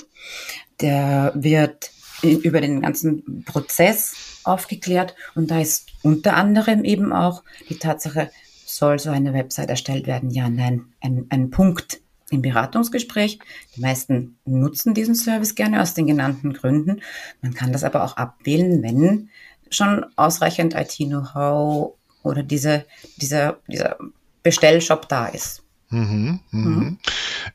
Der 0.80 1.32
wird 1.34 1.90
über 2.22 2.60
den 2.60 2.80
ganzen 2.80 3.44
Prozess 3.44 4.40
aufgeklärt. 4.44 5.14
Und 5.34 5.50
da 5.50 5.60
ist 5.60 5.86
unter 6.02 6.34
anderem 6.34 6.84
eben 6.84 7.12
auch 7.12 7.42
die 7.68 7.78
Tatsache, 7.78 8.30
soll 8.66 8.98
so 8.98 9.10
eine 9.10 9.32
Website 9.32 9.70
erstellt 9.70 10.06
werden? 10.06 10.30
Ja, 10.30 10.48
nein, 10.48 10.86
ein, 11.00 11.26
ein 11.30 11.50
Punkt 11.50 12.00
im 12.30 12.42
Beratungsgespräch. 12.42 13.38
Die 13.76 13.80
meisten 13.80 14.38
nutzen 14.44 14.94
diesen 14.94 15.14
Service 15.14 15.54
gerne 15.54 15.80
aus 15.80 15.94
den 15.94 16.06
genannten 16.06 16.52
Gründen. 16.52 17.00
Man 17.40 17.54
kann 17.54 17.72
das 17.72 17.84
aber 17.84 18.04
auch 18.04 18.16
abwählen, 18.16 18.82
wenn 18.82 19.30
schon 19.70 20.06
ausreichend 20.16 20.74
IT-Know-how 20.74 21.94
oder 22.22 22.42
diese, 22.42 22.84
dieser, 23.16 23.58
dieser 23.66 23.96
Bestellshop 24.42 25.08
da 25.08 25.26
ist. 25.26 25.62
Mhm, 25.90 26.40
mhm. 26.50 26.60
Mhm. 26.60 26.98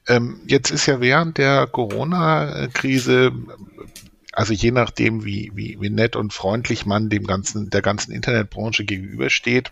Ähm, 0.08 0.42
jetzt 0.48 0.72
ist 0.72 0.86
ja 0.88 1.00
während 1.00 1.38
der 1.38 1.68
Corona-Krise 1.68 3.32
also 4.34 4.52
je 4.52 4.72
nachdem, 4.72 5.24
wie, 5.24 5.52
wie, 5.54 5.78
wie 5.80 5.90
nett 5.92 6.16
und 6.16 6.34
freundlich 6.34 6.86
man 6.86 7.10
dem 7.10 7.28
ganzen, 7.28 7.70
der 7.70 7.84
ganzen 7.84 8.12
Internetbranche 8.12 8.84
gegenübersteht, 8.84 9.72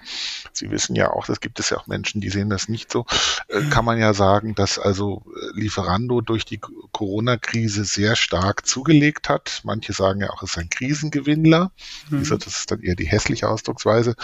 Sie 0.53 0.69
wissen 0.69 0.95
ja 0.95 1.11
auch, 1.11 1.25
das 1.25 1.39
gibt 1.39 1.59
es 1.59 1.71
ja 1.71 1.77
auch 1.77 1.87
Menschen, 1.87 2.21
die 2.21 2.29
sehen 2.29 2.49
das 2.49 2.69
nicht 2.69 2.91
so, 2.91 3.05
äh, 3.47 3.61
kann 3.69 3.85
man 3.85 3.97
ja 3.97 4.13
sagen, 4.13 4.53
dass 4.53 4.77
also 4.77 5.23
äh, 5.35 5.59
Lieferando 5.59 6.21
durch 6.21 6.45
die 6.45 6.59
Corona-Krise 6.91 7.85
sehr 7.85 8.15
stark 8.15 8.67
zugelegt 8.67 9.29
hat. 9.29 9.61
Manche 9.63 9.93
sagen 9.93 10.21
ja 10.21 10.29
auch, 10.29 10.43
es 10.43 10.51
ist 10.51 10.57
ein 10.59 10.69
Krisengewinnler. 10.69 11.71
Mhm. 12.09 12.29
Das 12.29 12.45
ist 12.45 12.69
dann 12.69 12.81
eher 12.81 12.95
die 12.95 13.07
hässliche 13.07 13.49
Ausdrucksweise. 13.49 14.15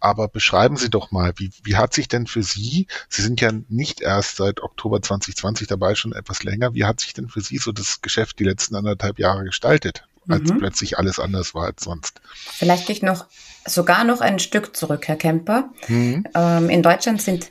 Aber 0.00 0.28
beschreiben 0.28 0.76
Sie 0.76 0.90
doch 0.90 1.10
mal, 1.10 1.32
wie, 1.36 1.50
wie 1.64 1.76
hat 1.76 1.94
sich 1.94 2.08
denn 2.08 2.26
für 2.26 2.42
Sie, 2.42 2.86
Sie 3.08 3.22
sind 3.22 3.40
ja 3.40 3.50
nicht 3.68 4.02
erst 4.02 4.36
seit 4.36 4.60
Oktober 4.62 5.00
2020 5.00 5.66
dabei, 5.66 5.94
schon 5.94 6.12
etwas 6.12 6.42
länger, 6.42 6.74
wie 6.74 6.84
hat 6.84 7.00
sich 7.00 7.14
denn 7.14 7.28
für 7.28 7.40
Sie 7.40 7.56
so 7.56 7.72
das 7.72 8.02
Geschäft 8.02 8.38
die 8.38 8.44
letzten 8.44 8.76
anderthalb 8.76 9.18
Jahre 9.18 9.44
gestaltet? 9.44 9.77
Als 10.28 10.50
mhm. 10.50 10.58
plötzlich 10.58 10.98
alles 10.98 11.18
anders 11.18 11.54
war 11.54 11.66
als 11.66 11.84
sonst. 11.84 12.20
Vielleicht 12.34 12.86
gehe 12.86 12.96
ich 12.96 13.02
noch 13.02 13.26
sogar 13.66 14.04
noch 14.04 14.20
ein 14.20 14.38
Stück 14.38 14.76
zurück, 14.76 15.08
Herr 15.08 15.16
Kemper. 15.16 15.70
Mhm. 15.88 16.24
Ähm, 16.34 16.70
in 16.70 16.82
Deutschland 16.82 17.22
sind 17.22 17.50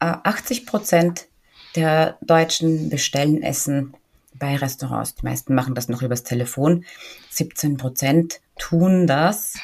äh, 0.00 0.06
80 0.22 0.66
Prozent 0.66 1.26
der 1.74 2.16
Deutschen 2.20 2.88
bestellen 2.88 3.42
Essen 3.42 3.94
bei 4.34 4.56
Restaurants. 4.56 5.14
Die 5.14 5.24
meisten 5.24 5.54
machen 5.54 5.74
das 5.74 5.88
noch 5.88 6.02
übers 6.02 6.22
Telefon. 6.22 6.84
17 7.30 7.76
Prozent 7.76 8.40
tun 8.58 9.06
das 9.06 9.54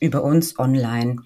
über 0.00 0.24
uns 0.24 0.58
online. 0.58 1.16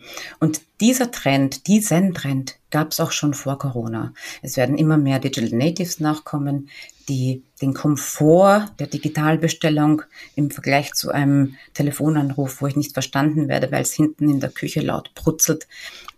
Und 0.41 0.61
dieser 0.81 1.11
Trend, 1.11 1.67
diesen 1.67 2.13
Trend 2.13 2.57
gab 2.71 2.91
es 2.91 3.01
auch 3.01 3.13
schon 3.13 3.33
vor 3.33 3.59
Corona. 3.59 4.13
Es 4.43 4.57
werden 4.57 4.77
immer 4.77 4.99
mehr 4.99 5.21
Digital 5.21 5.57
Natives 5.57 6.01
nachkommen, 6.01 6.69
die 7.09 7.43
den 7.63 7.73
Komfort 7.73 8.73
der 8.79 8.89
Digitalbestellung 8.89 10.03
im 10.35 10.51
Vergleich 10.51 10.93
zu 10.95 11.11
einem 11.11 11.57
Telefonanruf, 11.75 12.61
wo 12.61 12.67
ich 12.67 12.77
nicht 12.77 12.93
verstanden 12.93 13.49
werde, 13.49 13.71
weil 13.71 13.83
es 13.83 13.93
hinten 13.93 14.29
in 14.29 14.41
der 14.41 14.51
Küche 14.51 14.81
laut 14.81 15.15
brutzelt, 15.15 15.69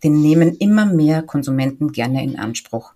den 0.03 0.21
nehmen 0.21 0.57
immer 0.57 0.87
mehr 0.87 1.23
Konsumenten 1.23 1.93
gerne 1.93 2.25
in 2.25 2.39
Anspruch. 2.39 2.93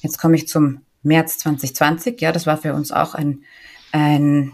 Jetzt 0.00 0.18
komme 0.18 0.36
ich 0.36 0.48
zum 0.48 0.80
März 1.02 1.38
2020. 1.38 2.20
Ja, 2.20 2.32
das 2.32 2.46
war 2.46 2.56
für 2.56 2.74
uns 2.74 2.90
auch 2.90 3.14
ein, 3.14 3.44
ein 3.92 4.52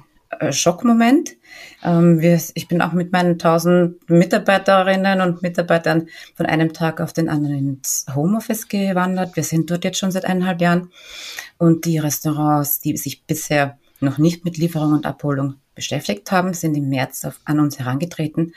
Schockmoment. 0.50 1.36
Ähm, 1.82 2.20
ich 2.54 2.68
bin 2.68 2.80
auch 2.80 2.92
mit 2.92 3.12
meinen 3.12 3.38
tausend 3.38 4.08
Mitarbeiterinnen 4.08 5.20
und 5.20 5.42
Mitarbeitern 5.42 6.08
von 6.34 6.46
einem 6.46 6.72
Tag 6.72 7.00
auf 7.00 7.12
den 7.12 7.28
anderen 7.28 7.58
ins 7.58 8.06
Homeoffice 8.14 8.68
gewandert. 8.68 9.36
Wir 9.36 9.44
sind 9.44 9.70
dort 9.70 9.84
jetzt 9.84 9.98
schon 9.98 10.12
seit 10.12 10.24
eineinhalb 10.24 10.60
Jahren. 10.60 10.90
Und 11.58 11.84
die 11.84 11.98
Restaurants, 11.98 12.80
die 12.80 12.96
sich 12.96 13.24
bisher 13.24 13.78
noch 14.00 14.18
nicht 14.18 14.44
mit 14.44 14.56
Lieferung 14.56 14.92
und 14.92 15.06
Abholung 15.06 15.56
beschäftigt 15.74 16.30
haben, 16.30 16.54
sind 16.54 16.76
im 16.76 16.88
März 16.88 17.24
auf, 17.24 17.40
an 17.44 17.60
uns 17.60 17.78
herangetreten. 17.78 18.54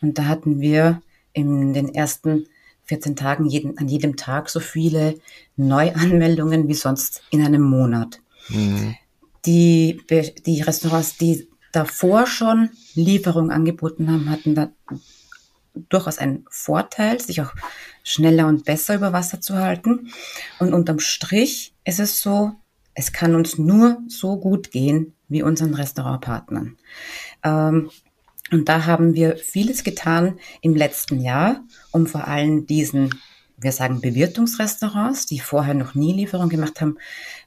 Und 0.00 0.18
da 0.18 0.24
hatten 0.24 0.60
wir 0.60 1.00
in 1.32 1.72
den 1.72 1.94
ersten 1.94 2.46
14 2.84 3.14
Tagen 3.16 3.46
jeden, 3.46 3.78
an 3.78 3.88
jedem 3.88 4.16
Tag 4.16 4.50
so 4.50 4.60
viele 4.60 5.14
Neuanmeldungen 5.56 6.68
wie 6.68 6.74
sonst 6.74 7.22
in 7.30 7.42
einem 7.44 7.62
Monat. 7.62 8.20
Mhm 8.48 8.96
die, 9.44 10.00
die 10.46 10.62
Restaurants, 10.62 11.16
die 11.16 11.48
davor 11.72 12.26
schon 12.26 12.70
Lieferung 12.94 13.50
angeboten 13.50 14.10
haben, 14.10 14.30
hatten 14.30 14.54
da 14.54 14.70
durchaus 15.88 16.18
einen 16.18 16.44
Vorteil, 16.50 17.20
sich 17.20 17.40
auch 17.40 17.52
schneller 18.04 18.46
und 18.46 18.64
besser 18.64 18.94
über 18.94 19.12
Wasser 19.12 19.40
zu 19.40 19.56
halten. 19.56 20.12
Und 20.58 20.74
unterm 20.74 20.98
Strich 20.98 21.74
ist 21.84 22.00
es 22.00 22.20
so, 22.20 22.52
es 22.94 23.12
kann 23.12 23.34
uns 23.34 23.58
nur 23.58 24.02
so 24.06 24.36
gut 24.38 24.70
gehen 24.70 25.14
wie 25.28 25.42
unseren 25.42 25.74
Restaurantpartnern. 25.74 26.76
Ähm, 27.42 27.90
und 28.50 28.68
da 28.68 28.84
haben 28.84 29.14
wir 29.14 29.38
vieles 29.38 29.82
getan 29.82 30.38
im 30.60 30.76
letzten 30.76 31.20
Jahr, 31.20 31.64
um 31.90 32.06
vor 32.06 32.28
allem 32.28 32.66
diesen 32.66 33.18
wir 33.62 33.72
sagen 33.72 34.00
Bewirtungsrestaurants, 34.00 35.26
die 35.26 35.40
vorher 35.40 35.74
noch 35.74 35.94
nie 35.94 36.12
Lieferung 36.12 36.48
gemacht 36.48 36.80
haben, 36.80 36.98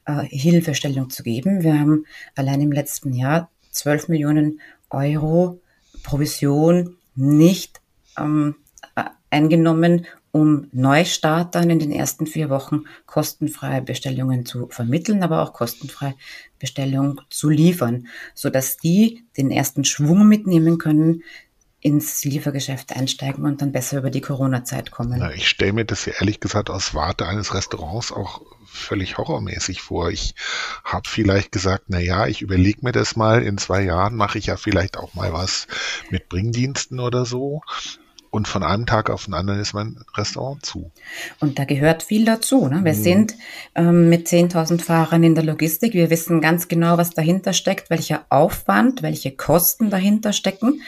äh, 0.06 0.24
Hilfestellung 0.24 1.10
zu 1.10 1.24
geben. 1.24 1.64
Wir 1.64 1.80
haben 1.80 2.06
allein 2.36 2.62
im 2.62 2.72
letzten 2.72 3.14
Jahr 3.14 3.50
12 3.72 4.08
Millionen 4.08 4.62
Euro 4.90 5.60
Provision 6.04 6.98
nicht 7.16 7.82
ähm, 8.18 8.56
eingenommen, 9.30 10.06
um 10.32 10.68
Neustartern 10.74 11.70
in 11.70 11.80
den 11.80 11.92
ersten 11.92 12.28
vier 12.28 12.50
Wochen 12.50 12.84
kostenfreie 13.06 13.82
Bestellungen 13.82 14.46
zu 14.46 14.68
vermitteln, 14.68 15.24
aber 15.24 15.42
auch 15.42 15.54
kostenfreie 15.54 16.14
Bestellungen 16.60 17.22
zu 17.30 17.50
liefern, 17.50 18.08
so 18.34 18.50
dass 18.50 18.78
die 18.78 19.24
den 19.38 19.50
ersten 19.50 19.86
Schwung 19.86 20.28
mitnehmen 20.28 20.78
können, 20.78 21.24
ins 21.86 22.24
Liefergeschäft 22.24 22.96
einsteigen 22.96 23.46
und 23.46 23.62
dann 23.62 23.72
besser 23.72 24.00
über 24.00 24.10
die 24.10 24.20
Corona-Zeit 24.20 24.90
kommen. 24.90 25.20
Na, 25.20 25.32
ich 25.32 25.48
stelle 25.48 25.72
mir 25.72 25.86
das 25.86 26.06
ja 26.06 26.14
ehrlich 26.20 26.40
gesagt 26.40 26.72
aus 26.72 26.96
Warte 26.96 27.28
eines 27.28 27.54
Restaurants 27.54 28.12
auch 28.12 28.42
völlig 28.66 29.20
horrormäßig 29.20 29.82
vor. 29.82 30.10
Ich 30.10 30.34
habe 30.84 31.08
vielleicht 31.08 31.52
gesagt, 31.52 31.84
na 31.90 32.00
ja, 32.00 32.26
ich 32.26 32.42
überlege 32.42 32.80
mir 32.82 32.92
das 32.92 33.16
mal, 33.16 33.44
in 33.44 33.60
zwei 33.60 33.84
Jahren 33.84 34.16
mache 34.16 34.40
ich 34.40 34.48
ja 34.48 34.58
vielleicht 34.58 34.98
auch 34.98 35.14
mal 35.14 35.32
was 35.32 35.68
mit 36.10 36.28
Bringdiensten 36.28 37.00
oder 37.00 37.24
so 37.24 37.62
und 38.36 38.50
von 38.50 38.64
einem 38.64 38.86
Tag 38.86 39.10
auf 39.10 39.26
den 39.26 39.34
anderen 39.34 39.62
ist 39.62 39.74
mein 39.74 40.04
Restaurant 40.14 40.66
zu. 40.66 40.92
Und 41.40 41.58
da 41.58 41.64
gehört 41.64 42.04
viel 42.04 42.26
dazu. 42.26 42.68
Ne? 42.68 42.82
Wir 42.84 42.94
mhm. 42.94 43.04
sind 43.04 43.36
ähm, 43.76 44.10
mit 44.10 44.28
10.000 44.28 44.82
Fahrern 44.82 45.24
in 45.24 45.36
der 45.36 45.46
Logistik. 45.46 45.94
Wir 45.94 46.10
wissen 46.10 46.42
ganz 46.42 46.68
genau, 46.68 46.98
was 46.98 47.12
dahinter 47.12 47.54
steckt, 47.54 47.90
welcher 47.90 48.26
Aufwand, 48.30 49.02
welche 49.04 49.32
Kosten 49.32 49.90
dahinter 49.90 50.34
stecken. 50.34 50.82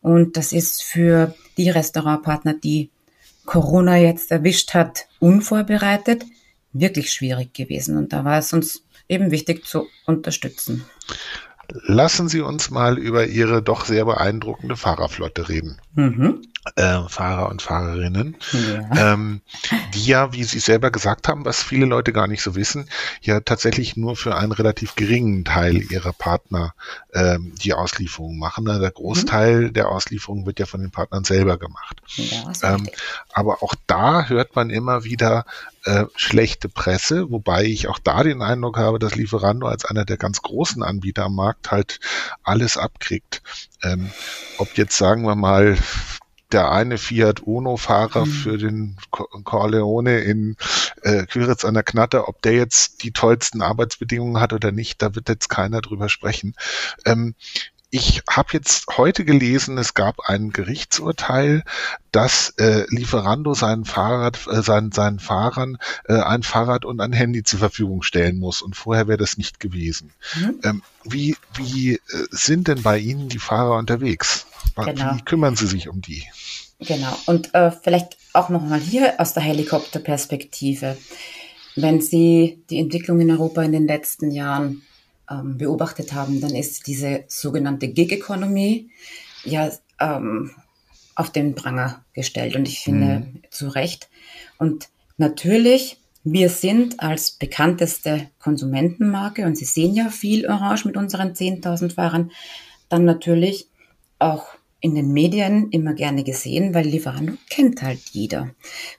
Und 0.00 0.36
das 0.36 0.52
ist 0.52 0.82
für 0.82 1.34
die 1.56 1.70
Restaurantpartner, 1.70 2.54
die 2.54 2.90
Corona 3.46 3.96
jetzt 3.96 4.32
erwischt 4.32 4.74
hat, 4.74 5.06
unvorbereitet, 5.20 6.24
wirklich 6.72 7.12
schwierig 7.12 7.54
gewesen. 7.54 7.96
Und 7.96 8.12
da 8.12 8.24
war 8.24 8.38
es 8.38 8.52
uns 8.52 8.82
eben 9.08 9.30
wichtig 9.30 9.64
zu 9.64 9.86
unterstützen. 10.04 10.84
Lassen 11.70 12.28
Sie 12.28 12.40
uns 12.40 12.70
mal 12.70 12.98
über 12.98 13.26
Ihre 13.26 13.62
doch 13.62 13.84
sehr 13.84 14.06
beeindruckende 14.06 14.76
Fahrerflotte 14.76 15.48
reden. 15.50 15.78
Mhm. 15.94 16.42
Äh, 16.76 17.08
Fahrer 17.08 17.48
und 17.48 17.62
Fahrerinnen, 17.62 18.36
ja. 18.52 19.12
Ähm, 19.14 19.40
die 19.94 20.04
ja, 20.04 20.32
wie 20.32 20.44
Sie 20.44 20.58
selber 20.58 20.90
gesagt 20.90 21.28
haben, 21.28 21.44
was 21.44 21.62
viele 21.62 21.86
Leute 21.86 22.12
gar 22.12 22.26
nicht 22.26 22.42
so 22.42 22.56
wissen, 22.56 22.90
ja 23.22 23.40
tatsächlich 23.40 23.96
nur 23.96 24.16
für 24.16 24.36
einen 24.36 24.52
relativ 24.52 24.94
geringen 24.94 25.44
Teil 25.44 25.76
ihrer 25.90 26.12
Partner 26.12 26.74
ähm, 27.14 27.54
die 27.62 27.72
Auslieferung 27.72 28.38
machen. 28.38 28.66
Der 28.66 28.90
Großteil 28.90 29.60
mhm. 29.68 29.72
der 29.72 29.88
Auslieferung 29.88 30.46
wird 30.46 30.58
ja 30.58 30.66
von 30.66 30.80
den 30.80 30.90
Partnern 30.90 31.24
selber 31.24 31.58
gemacht. 31.58 32.02
Ja, 32.16 32.74
ähm, 32.74 32.88
aber 33.32 33.62
auch 33.62 33.74
da 33.86 34.26
hört 34.26 34.54
man 34.54 34.70
immer 34.70 35.04
wieder, 35.04 35.46
äh, 35.84 36.04
schlechte 36.16 36.68
Presse, 36.68 37.30
wobei 37.30 37.64
ich 37.64 37.88
auch 37.88 37.98
da 37.98 38.22
den 38.22 38.42
Eindruck 38.42 38.76
habe, 38.76 38.98
dass 38.98 39.14
Lieferando 39.14 39.66
als 39.66 39.86
einer 39.86 40.04
der 40.04 40.18
ganz 40.18 40.42
großen 40.42 40.82
Anbieter 40.82 41.24
am 41.24 41.34
Markt 41.34 41.70
halt 41.70 42.00
alles 42.42 42.76
abkriegt. 42.76 43.42
Ähm, 43.82 44.10
ob 44.58 44.76
jetzt 44.76 44.98
sagen 44.98 45.22
wir 45.22 45.34
mal 45.34 45.78
der 46.52 46.70
eine 46.70 46.98
Fiat 46.98 47.40
Uno-Fahrer 47.40 48.26
mhm. 48.26 48.30
für 48.30 48.58
den 48.58 48.96
Corleone 49.10 50.20
in 50.20 50.56
äh, 51.02 51.26
Quiritz 51.26 51.64
an 51.64 51.74
der 51.74 51.82
Knatte, 51.82 52.28
ob 52.28 52.42
der 52.42 52.52
jetzt 52.52 53.02
die 53.02 53.12
tollsten 53.12 53.62
Arbeitsbedingungen 53.62 54.40
hat 54.40 54.52
oder 54.52 54.72
nicht, 54.72 55.02
da 55.02 55.14
wird 55.14 55.28
jetzt 55.28 55.48
keiner 55.48 55.80
drüber 55.80 56.08
sprechen. 56.08 56.54
Ähm, 57.04 57.34
ich 57.90 58.22
habe 58.28 58.50
jetzt 58.52 58.98
heute 58.98 59.24
gelesen, 59.24 59.78
es 59.78 59.94
gab 59.94 60.28
ein 60.28 60.50
Gerichtsurteil, 60.50 61.64
dass 62.12 62.50
äh, 62.58 62.84
Lieferando 62.88 63.54
seinen 63.54 63.86
Fahrrad, 63.86 64.46
äh, 64.46 64.62
seinen, 64.62 64.92
seinen 64.92 65.18
Fahrern 65.18 65.78
äh, 66.06 66.20
ein 66.20 66.42
Fahrrad 66.42 66.84
und 66.84 67.00
ein 67.00 67.14
Handy 67.14 67.44
zur 67.44 67.60
Verfügung 67.60 68.02
stellen 68.02 68.38
muss. 68.38 68.60
Und 68.60 68.76
vorher 68.76 69.08
wäre 69.08 69.16
das 69.16 69.38
nicht 69.38 69.58
gewesen. 69.58 70.12
Mhm. 70.36 70.60
Ähm, 70.64 70.82
wie 71.04 71.36
wie 71.54 71.94
äh, 71.94 72.00
sind 72.30 72.68
denn 72.68 72.82
bei 72.82 72.98
Ihnen 72.98 73.30
die 73.30 73.38
Fahrer 73.38 73.78
unterwegs? 73.78 74.46
Genau. 74.84 75.16
Wie 75.16 75.22
kümmern 75.22 75.56
Sie 75.56 75.66
sich 75.66 75.88
um 75.88 76.00
die? 76.00 76.24
Genau. 76.80 77.16
Und 77.26 77.54
äh, 77.54 77.70
vielleicht 77.70 78.16
auch 78.32 78.48
nochmal 78.48 78.80
hier 78.80 79.14
aus 79.18 79.34
der 79.34 79.42
Helikopterperspektive. 79.42 80.96
Wenn 81.76 82.00
Sie 82.00 82.62
die 82.70 82.78
Entwicklung 82.78 83.20
in 83.20 83.30
Europa 83.30 83.62
in 83.62 83.72
den 83.72 83.86
letzten 83.86 84.30
Jahren 84.30 84.82
ähm, 85.30 85.58
beobachtet 85.58 86.12
haben, 86.12 86.40
dann 86.40 86.54
ist 86.54 86.86
diese 86.86 87.24
sogenannte 87.28 87.88
Gig 87.88 88.12
Economy 88.12 88.90
ja 89.44 89.70
ähm, 90.00 90.50
auf 91.14 91.30
den 91.30 91.54
Pranger 91.54 92.04
gestellt 92.12 92.54
und 92.54 92.68
ich 92.68 92.80
finde 92.80 93.20
mhm. 93.20 93.42
zu 93.50 93.68
Recht. 93.68 94.08
Und 94.58 94.88
natürlich, 95.16 95.98
wir 96.24 96.48
sind 96.48 97.00
als 97.00 97.32
bekannteste 97.32 98.28
Konsumentenmarke 98.38 99.44
und 99.44 99.56
Sie 99.56 99.64
sehen 99.64 99.94
ja 99.94 100.10
viel 100.10 100.46
Orange 100.48 100.84
mit 100.86 100.96
unseren 100.96 101.32
10.000 101.32 101.94
Fahrern, 101.94 102.30
dann 102.88 103.04
natürlich 103.04 103.68
auch 104.18 104.46
in 104.80 104.94
den 104.94 105.12
Medien 105.12 105.70
immer 105.70 105.92
gerne 105.94 106.22
gesehen, 106.22 106.72
weil 106.72 106.86
Lieferando 106.86 107.34
kennt 107.50 107.82
halt 107.82 108.00
jeder. 108.10 108.50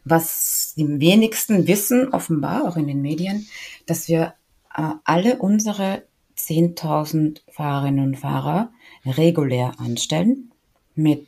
Was 0.04 0.74
die 0.76 1.00
wenigsten 1.00 1.68
wissen, 1.68 2.10
offenbar 2.10 2.68
auch 2.68 2.76
in 2.76 2.88
den 2.88 3.02
Medien, 3.02 3.48
dass 3.86 4.08
wir 4.08 4.34
äh, 4.76 4.92
alle 5.06 5.38
unsere 5.38 6.04
10.000 6.38 7.42
Fahrerinnen 7.50 8.06
und 8.06 8.18
Fahrer 8.18 8.72
regulär 9.06 9.74
anstellen 9.80 10.52
mit 10.96 11.28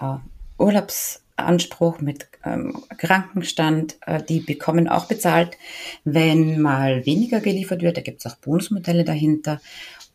äh, 0.00 0.16
Urlaubsanspruch, 0.58 2.00
mit 2.00 2.28
ähm, 2.44 2.82
Krankenstand. 2.96 3.98
Äh, 4.06 4.22
die 4.22 4.40
bekommen 4.40 4.88
auch 4.88 5.06
bezahlt, 5.06 5.58
wenn 6.04 6.60
mal 6.62 7.04
weniger 7.04 7.40
geliefert 7.40 7.82
wird. 7.82 7.98
Da 7.98 8.00
gibt 8.00 8.24
es 8.24 8.32
auch 8.32 8.36
Bonusmodelle 8.36 9.04
dahinter. 9.04 9.60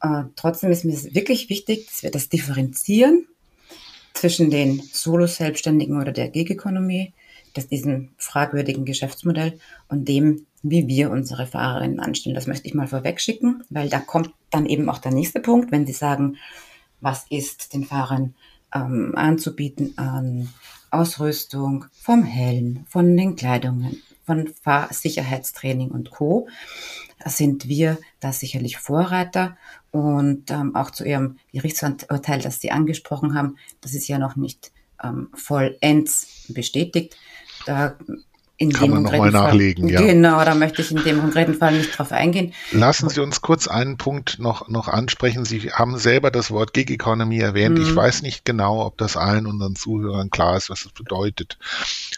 Äh, 0.02 0.24
trotzdem 0.36 0.72
ist 0.72 0.84
mir 0.86 0.96
wirklich 1.14 1.50
wichtig, 1.50 1.88
dass 1.88 2.02
wir 2.02 2.12
das 2.12 2.30
differenzieren 2.30 3.28
zwischen 4.18 4.50
den 4.50 4.82
Solo-Selbstständigen 4.92 6.00
oder 6.00 6.12
der 6.12 6.30
Gig-Economy, 6.30 7.14
diesem 7.72 8.10
fragwürdigen 8.18 8.86
Geschäftsmodell 8.86 9.60
und 9.88 10.08
dem 10.08 10.46
wie 10.64 10.88
wir 10.88 11.12
unsere 11.12 11.48
Fahrerinnen 11.48 12.00
anstellen. 12.00 12.36
Das 12.36 12.48
möchte 12.48 12.68
ich 12.68 12.74
mal 12.74 12.88
vorwegschicken, 12.88 13.64
weil 13.70 13.90
da 13.90 14.00
kommt 14.00 14.32
dann 14.50 14.66
eben 14.66 14.90
auch 14.90 14.98
der 14.98 15.12
nächste 15.12 15.40
Punkt, 15.40 15.72
wenn 15.72 15.86
Sie 15.86 15.94
sagen, 15.94 16.38
was 17.00 17.26
ist 17.30 17.74
den 17.74 17.86
Fahrern 17.86 18.34
ähm, 18.74 19.14
anzubieten 19.16 19.94
an 19.98 20.50
Ausrüstung, 20.90 21.86
vom 21.94 22.24
Helm, 22.24 22.86
von 22.88 23.16
den 23.16 23.36
Kleidungen, 23.36 24.02
von 24.28 24.48
Fahrsicherheitstraining 24.62 25.90
und 25.90 26.12
Co. 26.12 26.48
Sind 27.26 27.68
wir 27.68 27.98
da 28.20 28.32
sicherlich 28.32 28.78
Vorreiter 28.78 29.58
und 29.90 30.52
ähm, 30.52 30.76
auch 30.76 30.92
zu 30.92 31.04
Ihrem 31.04 31.40
Gerichtsurteil, 31.52 32.42
das 32.42 32.60
Sie 32.60 32.70
angesprochen 32.70 33.34
haben, 33.34 33.58
das 33.82 33.96
ist 33.96 34.08
ja 34.08 34.20
noch 34.20 34.36
nicht 34.36 34.72
ähm, 35.04 35.30
vollends 35.34 36.46
bestätigt. 36.50 37.18
Da 37.66 37.98
in 38.60 38.74
Kann 38.74 38.90
man 38.90 39.04
nochmal 39.04 39.30
nachlegen, 39.30 39.88
ja. 39.88 40.02
Genau, 40.02 40.44
da 40.44 40.56
möchte 40.56 40.82
ich 40.82 40.90
in 40.90 41.04
dem 41.04 41.20
konkreten 41.20 41.54
Fall 41.54 41.78
nicht 41.78 41.96
drauf 41.96 42.12
eingehen. 42.12 42.54
Lassen 42.72 43.08
Sie 43.08 43.22
uns 43.22 43.42
kurz 43.42 43.68
einen 43.68 43.98
Punkt 43.98 44.40
noch, 44.40 44.68
noch 44.68 44.88
ansprechen. 44.88 45.46
Sie 45.46 45.72
haben 45.72 46.00
selber 46.00 46.32
das 46.32 46.50
Wort 46.50 46.74
Gig 46.74 46.90
Economy 46.90 47.38
erwähnt. 47.38 47.78
Mhm. 47.78 47.84
Ich 47.84 47.96
weiß 47.96 48.24
nicht 48.24 48.46
genau, 48.46 48.84
ob 48.84 48.98
das 48.98 49.16
allen 49.16 49.46
unseren 49.46 49.76
Zuhörern 49.76 50.32
klar 50.32 50.58
ist, 50.58 50.72
was 50.72 50.84
das 50.84 50.92
bedeutet. 50.92 51.60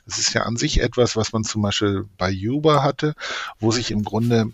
Es 0.07 0.17
ist 0.17 0.33
ja 0.33 0.43
an 0.43 0.55
sich 0.55 0.79
etwas, 0.79 1.17
was 1.17 1.33
man 1.33 1.43
zum 1.43 1.61
Beispiel 1.61 2.05
bei 2.17 2.33
Uber 2.33 2.83
hatte, 2.83 3.15
wo 3.59 3.71
sich 3.71 3.91
im 3.91 4.05
Grunde 4.05 4.51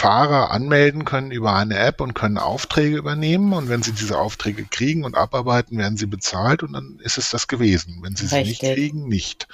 Fahrer 0.00 0.50
anmelden 0.50 1.04
können 1.04 1.30
über 1.30 1.54
eine 1.54 1.78
App 1.78 2.00
und 2.00 2.14
können 2.14 2.38
Aufträge 2.38 2.96
übernehmen. 2.96 3.52
Und 3.52 3.68
wenn 3.68 3.82
sie 3.82 3.92
diese 3.92 4.18
Aufträge 4.18 4.64
kriegen 4.64 5.04
und 5.04 5.14
abarbeiten, 5.14 5.76
werden 5.76 5.98
sie 5.98 6.06
bezahlt 6.06 6.62
und 6.62 6.72
dann 6.72 6.98
ist 7.02 7.18
es 7.18 7.28
das 7.28 7.48
gewesen. 7.48 7.98
Wenn 8.00 8.16
sie 8.16 8.24
Richtig. 8.34 8.60
sie 8.60 8.66
nicht 8.66 8.74
kriegen, 8.74 9.08
nicht. 9.08 9.46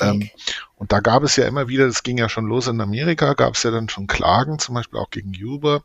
Ähm, 0.00 0.30
und 0.74 0.90
da 0.90 0.98
gab 0.98 1.22
es 1.22 1.36
ja 1.36 1.46
immer 1.46 1.68
wieder, 1.68 1.86
das 1.86 2.02
ging 2.02 2.18
ja 2.18 2.28
schon 2.28 2.46
los 2.46 2.66
in 2.66 2.80
Amerika, 2.80 3.34
gab 3.34 3.54
es 3.54 3.62
ja 3.62 3.70
dann 3.70 3.88
schon 3.88 4.08
Klagen, 4.08 4.58
zum 4.58 4.74
Beispiel 4.74 4.98
auch 4.98 5.10
gegen 5.10 5.32
Uber 5.32 5.84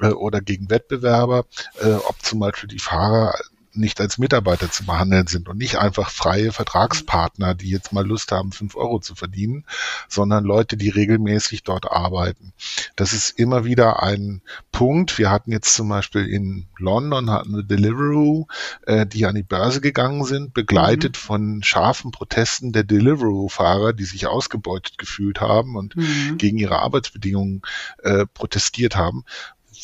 äh, 0.00 0.08
oder 0.08 0.40
gegen 0.40 0.70
Wettbewerber, 0.70 1.44
äh, 1.82 1.92
ob 1.92 2.16
zum 2.22 2.40
Beispiel 2.40 2.70
die 2.70 2.78
Fahrer 2.78 3.34
nicht 3.72 4.00
als 4.00 4.18
Mitarbeiter 4.18 4.70
zu 4.70 4.84
behandeln 4.84 5.26
sind 5.26 5.48
und 5.48 5.58
nicht 5.58 5.76
einfach 5.76 6.10
freie 6.10 6.52
Vertragspartner, 6.52 7.54
die 7.54 7.70
jetzt 7.70 7.92
mal 7.92 8.06
Lust 8.06 8.32
haben, 8.32 8.52
fünf 8.52 8.76
Euro 8.76 8.98
zu 8.98 9.14
verdienen, 9.14 9.64
sondern 10.08 10.44
Leute, 10.44 10.76
die 10.76 10.88
regelmäßig 10.88 11.62
dort 11.62 11.90
arbeiten. 11.90 12.52
Das 12.96 13.12
ist 13.12 13.38
immer 13.38 13.64
wieder 13.64 14.02
ein 14.02 14.42
Punkt. 14.72 15.18
Wir 15.18 15.30
hatten 15.30 15.52
jetzt 15.52 15.74
zum 15.74 15.88
Beispiel 15.88 16.26
in 16.26 16.66
London 16.78 17.30
hatten 17.30 17.56
wir 17.56 17.62
Deliveroo, 17.62 18.46
äh, 18.86 19.06
die 19.06 19.26
an 19.26 19.34
die 19.34 19.42
Börse 19.42 19.80
gegangen 19.80 20.24
sind, 20.24 20.54
begleitet 20.54 21.16
mhm. 21.16 21.20
von 21.20 21.62
scharfen 21.62 22.10
Protesten 22.10 22.72
der 22.72 22.84
Deliveroo-Fahrer, 22.84 23.92
die 23.92 24.04
sich 24.04 24.26
ausgebeutet 24.26 24.98
gefühlt 24.98 25.40
haben 25.40 25.76
und 25.76 25.96
mhm. 25.96 26.38
gegen 26.38 26.58
ihre 26.58 26.80
Arbeitsbedingungen 26.80 27.62
äh, 28.02 28.26
protestiert 28.26 28.96
haben 28.96 29.24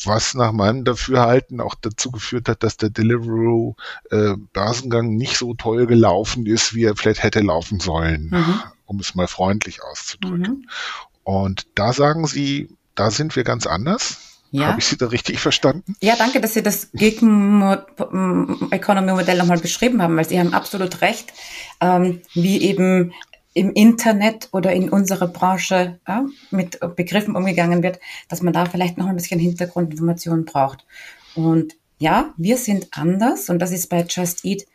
was 0.05 0.33
nach 0.33 0.51
meinem 0.51 0.83
Dafürhalten 0.83 1.61
auch 1.61 1.75
dazu 1.75 2.11
geführt 2.11 2.49
hat, 2.49 2.63
dass 2.63 2.77
der 2.77 2.89
Deliveroo 2.89 3.75
äh, 4.11 4.33
Börsengang 4.53 5.15
nicht 5.15 5.37
so 5.37 5.53
toll 5.53 5.87
gelaufen 5.87 6.45
ist, 6.45 6.75
wie 6.75 6.83
er 6.83 6.95
vielleicht 6.95 7.23
hätte 7.23 7.41
laufen 7.41 7.79
sollen, 7.79 8.29
mhm. 8.31 8.61
um 8.85 8.99
es 8.99 9.15
mal 9.15 9.27
freundlich 9.27 9.81
auszudrücken. 9.83 10.65
Mhm. 10.65 10.69
Und 11.23 11.67
da 11.75 11.93
sagen 11.93 12.27
Sie, 12.27 12.69
da 12.95 13.11
sind 13.11 13.35
wir 13.35 13.43
ganz 13.43 13.67
anders. 13.67 14.17
Ja. 14.51 14.67
Habe 14.67 14.79
ich 14.79 14.85
Sie 14.85 14.97
da 14.97 15.07
richtig 15.07 15.39
verstanden? 15.39 15.95
Ja, 16.01 16.15
danke, 16.17 16.39
dass 16.39 16.53
Sie 16.53 16.63
das 16.63 16.89
Gig-Economy-Modell 16.93 19.37
nochmal 19.37 19.59
beschrieben 19.59 20.01
haben, 20.01 20.15
weil 20.15 20.27
Sie 20.27 20.39
haben 20.39 20.53
absolut 20.53 21.01
recht, 21.01 21.33
ähm, 21.81 22.21
wie 22.33 22.61
eben 22.61 23.11
im 23.57 23.71
Internet 23.73 24.49
oder 24.51 24.71
in 24.71 24.89
unserer 24.89 25.27
Branche 25.27 25.99
ja, 26.07 26.25
mit 26.51 26.79
Begriffen 26.95 27.35
umgegangen 27.35 27.81
wird, 27.81 27.99
dass 28.29 28.43
man 28.43 28.53
da 28.53 28.65
vielleicht 28.65 28.99
noch 28.99 29.07
ein 29.07 29.15
bisschen 29.15 29.39
Hintergrundinformationen 29.39 30.45
braucht. 30.45 30.85
Und 31.33 31.75
ja, 31.97 32.35
wir 32.37 32.57
sind 32.57 32.89
anders 32.91 33.49
und 33.49 33.57
das 33.59 33.71
ist 33.71 33.87
bei 33.89 34.05
Just 34.07 34.45
Eat 34.45 34.67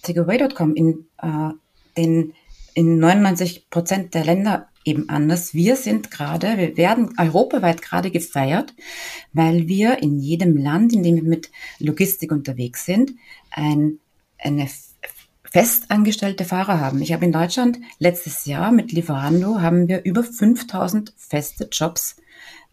Takeaway.com 0.00 0.74
in 0.74 1.06
äh, 1.20 1.50
den 1.98 2.32
in 2.74 2.98
99 2.98 3.68
Prozent 3.68 4.14
der 4.14 4.24
Länder 4.24 4.68
eben 4.86 5.10
anders. 5.10 5.52
Wir 5.52 5.76
sind 5.76 6.10
gerade, 6.10 6.56
wir 6.56 6.78
werden 6.78 7.14
europaweit 7.18 7.82
gerade 7.82 8.10
gefeiert, 8.10 8.72
weil 9.34 9.68
wir 9.68 10.02
in 10.02 10.18
jedem 10.18 10.56
Land, 10.56 10.94
in 10.94 11.02
dem 11.02 11.16
wir 11.16 11.22
mit 11.22 11.50
Logistik 11.78 12.32
unterwegs 12.32 12.86
sind, 12.86 13.12
ein, 13.50 13.98
eine 14.38 14.68
festangestellte 15.52 16.46
Fahrer 16.46 16.80
haben. 16.80 17.02
Ich 17.02 17.12
habe 17.12 17.26
in 17.26 17.32
Deutschland 17.32 17.78
letztes 17.98 18.46
Jahr 18.46 18.72
mit 18.72 18.90
Lieferando 18.90 19.60
haben 19.60 19.86
wir 19.86 20.02
über 20.04 20.24
5000 20.24 21.12
feste 21.18 21.68
Jobs 21.70 22.16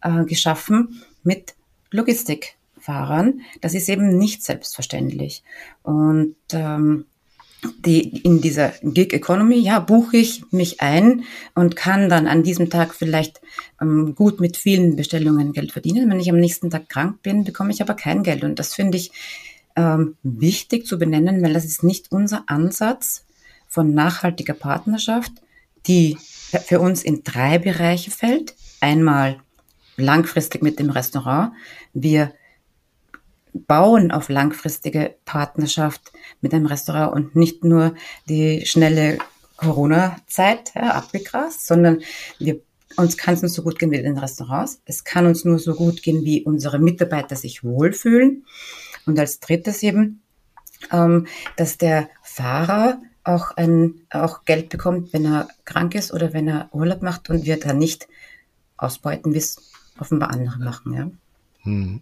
äh, 0.02 0.24
geschaffen 0.24 1.04
mit 1.24 1.56
Logistikfahrern. 1.92 3.42
Das 3.60 3.74
ist 3.74 3.90
eben 3.90 4.18
nicht 4.18 4.44
selbstverständlich. 4.44 5.44
Und 5.84 6.36
ähm, 6.54 7.06
die, 7.86 8.22
in 8.22 8.40
dieser 8.40 8.72
Gig 8.82 9.12
Economy, 9.12 9.58
ja, 9.58 9.80
buche 9.80 10.16
ich 10.16 10.50
mich 10.52 10.80
ein 10.80 11.26
und 11.56 11.76
kann 11.76 12.08
dann 12.08 12.28
an 12.28 12.44
diesem 12.44 12.70
Tag 12.70 12.96
vielleicht 12.96 13.42
ähm, 13.82 14.16
gut 14.16 14.40
mit 14.40 14.56
vielen 14.56 14.96
Bestellungen 14.96 15.52
Geld 15.52 15.74
verdienen. 15.74 16.10
Wenn 16.10 16.22
ich 16.22 16.30
am 16.30 16.40
nächsten 16.40 16.70
Tag 16.70 16.88
krank 16.88 17.22
bin, 17.24 17.44
bekomme 17.44 17.72
ich 17.72 17.82
aber 17.82 17.96
kein 17.96 18.24
Geld. 18.24 18.46
Und 18.46 18.58
das 18.58 18.74
finde 18.74 18.98
ich 18.98 19.12
ähm, 19.80 20.18
wichtig 20.24 20.86
zu 20.86 21.00
benennen, 21.00 21.42
weil 21.42 21.54
das 21.54 21.64
ist 21.64 21.84
nicht 21.84 22.12
unser 22.12 22.44
Ansatz 22.48 23.26
von 23.68 23.94
nachhaltiger 23.94 24.54
Partnerschaft, 24.54 25.32
die 25.88 26.18
für 26.66 26.82
uns 26.82 27.02
in 27.04 27.24
drei 27.24 27.60
Bereiche 27.60 28.12
fällt. 28.12 28.56
Einmal 28.82 29.40
langfristig 29.96 30.62
mit 30.62 30.80
dem 30.80 30.90
Restaurant. 30.90 31.54
Wir 31.94 32.34
bauen 33.54 34.12
auf 34.12 34.28
langfristige 34.28 35.16
Partnerschaft 35.24 36.12
mit 36.42 36.54
einem 36.54 36.66
Restaurant 36.66 37.14
und 37.14 37.36
nicht 37.36 37.64
nur 37.64 37.96
die 38.28 38.66
schnelle 38.66 39.18
Corona-Zeit 39.56 40.74
ja, 40.76 40.92
abgegrast, 40.92 41.66
sondern 41.66 42.02
wir, 42.38 42.60
uns 42.98 43.18
kann 43.18 43.34
es 43.34 43.42
nur 43.42 43.50
so 43.50 43.64
gut 43.64 43.80
gehen 43.80 43.92
wie 43.92 44.02
den 44.02 44.18
Restaurants. 44.18 44.82
Es 44.86 45.04
kann 45.04 45.26
uns 45.26 45.46
nur 45.46 45.60
so 45.60 45.74
gut 45.74 46.02
gehen, 46.04 46.26
wie 46.26 46.44
unsere 46.44 46.80
Mitarbeiter 46.80 47.36
sich 47.36 47.64
wohlfühlen. 47.64 48.46
Und 49.06 49.20
als 49.20 49.40
drittes 49.40 49.84
eben, 49.84 50.22
ähm, 50.92 51.28
dass 51.58 51.78
der 51.78 52.10
Fahrer 52.24 53.02
auch, 53.24 53.52
ein, 53.58 54.02
auch 54.10 54.46
Geld 54.46 54.70
bekommt, 54.70 55.14
wenn 55.14 55.26
er 55.26 55.48
krank 55.66 55.96
ist 55.96 56.14
oder 56.14 56.34
wenn 56.34 56.48
er 56.48 56.70
Urlaub 56.72 57.02
macht 57.02 57.30
und 57.30 57.46
wir 57.46 57.60
da 57.60 57.74
nicht 57.74 58.08
ausbeuten, 58.78 59.34
wie 59.34 59.40
es 59.40 59.72
offenbar 60.00 60.32
andere 60.32 60.60
machen. 60.60 60.94
Ja. 60.94 61.12
Hm. 61.64 62.02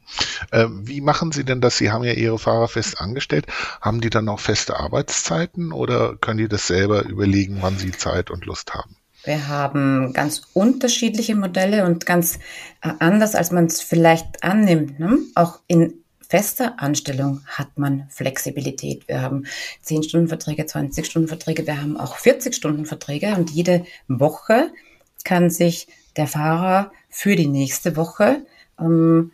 Äh, 0.52 0.68
wie 0.70 1.02
machen 1.02 1.32
Sie 1.32 1.44
denn 1.44 1.62
das? 1.62 1.78
Sie 1.78 1.92
haben 1.92 2.04
ja 2.04 2.14
Ihre 2.14 2.38
Fahrer 2.38 2.68
fest 2.68 3.02
angestellt. 3.02 3.48
Haben 3.82 4.02
die 4.02 4.10
dann 4.10 4.30
auch 4.30 4.40
feste 4.40 4.80
Arbeitszeiten 4.80 5.72
oder 5.72 6.16
können 6.16 6.38
die 6.38 6.48
das 6.48 6.68
selber 6.68 7.06
überlegen, 7.06 7.58
wann 7.62 7.78
sie 7.78 7.92
Zeit 7.92 8.30
und 8.30 8.46
Lust 8.46 8.74
haben? 8.74 8.96
Wir 9.24 9.48
haben 9.48 10.14
ganz 10.14 10.44
unterschiedliche 10.54 11.36
Modelle 11.36 11.86
und 11.86 12.06
ganz 12.06 12.38
äh, 12.82 12.92
anders, 13.00 13.36
als 13.36 13.52
man 13.52 13.66
es 13.66 13.82
vielleicht 13.82 14.44
annimmt. 14.44 15.00
Ne? 15.00 15.18
Auch 15.34 15.60
in 15.68 16.04
fester 16.28 16.76
Anstellung 16.78 17.42
hat 17.46 17.78
man 17.78 18.08
Flexibilität. 18.10 19.08
Wir 19.08 19.22
haben 19.22 19.46
10-Stunden-Verträge, 19.86 20.64
20-Stunden-Verträge, 20.64 21.66
wir 21.66 21.82
haben 21.82 21.98
auch 21.98 22.18
40-Stunden-Verträge 22.18 23.36
und 23.36 23.50
jede 23.50 23.86
Woche 24.08 24.72
kann 25.24 25.50
sich 25.50 25.88
der 26.16 26.28
Fahrer 26.28 26.92
für 27.10 27.36
die 27.36 27.48
nächste 27.48 27.96
Woche 27.96 28.46
ähm, 28.80 29.32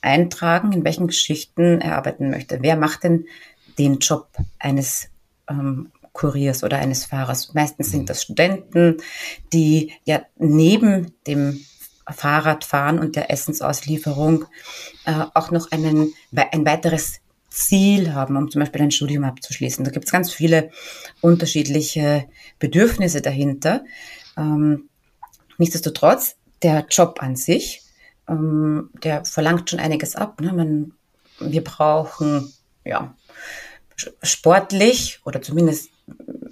eintragen, 0.00 0.72
in 0.72 0.84
welchen 0.84 1.06
Geschichten 1.06 1.80
er 1.80 1.96
arbeiten 1.96 2.30
möchte. 2.30 2.58
Wer 2.60 2.76
macht 2.76 3.04
denn 3.04 3.26
den 3.78 3.98
Job 3.98 4.28
eines 4.58 5.08
ähm, 5.48 5.90
Kuriers 6.12 6.64
oder 6.64 6.78
eines 6.78 7.04
Fahrers? 7.04 7.54
Meistens 7.54 7.90
sind 7.90 8.10
das 8.10 8.22
Studenten, 8.22 8.98
die 9.52 9.92
ja 10.04 10.22
neben 10.38 11.12
dem 11.26 11.64
Fahrradfahren 12.08 12.98
und 12.98 13.16
der 13.16 13.30
Essensauslieferung 13.30 14.46
äh, 15.04 15.24
auch 15.34 15.50
noch 15.50 15.70
einen, 15.70 16.12
ein 16.34 16.66
weiteres 16.66 17.20
Ziel 17.48 18.14
haben, 18.14 18.36
um 18.36 18.50
zum 18.50 18.60
Beispiel 18.60 18.82
ein 18.82 18.90
Studium 18.90 19.24
abzuschließen. 19.24 19.84
Da 19.84 19.90
gibt 19.90 20.06
es 20.06 20.12
ganz 20.12 20.32
viele 20.32 20.70
unterschiedliche 21.20 22.26
Bedürfnisse 22.58 23.20
dahinter. 23.22 23.84
Ähm, 24.36 24.88
nichtsdestotrotz, 25.58 26.36
der 26.62 26.86
Job 26.88 27.18
an 27.20 27.36
sich 27.36 27.82
ähm, 28.30 28.90
der 29.02 29.24
verlangt 29.24 29.68
schon 29.68 29.80
einiges 29.80 30.16
ab. 30.16 30.40
Ne? 30.40 30.52
Man, 30.52 30.92
wir 31.40 31.64
brauchen 31.64 32.52
ja 32.84 33.14
sportlich 34.22 35.20
oder 35.24 35.42
zumindest 35.42 35.90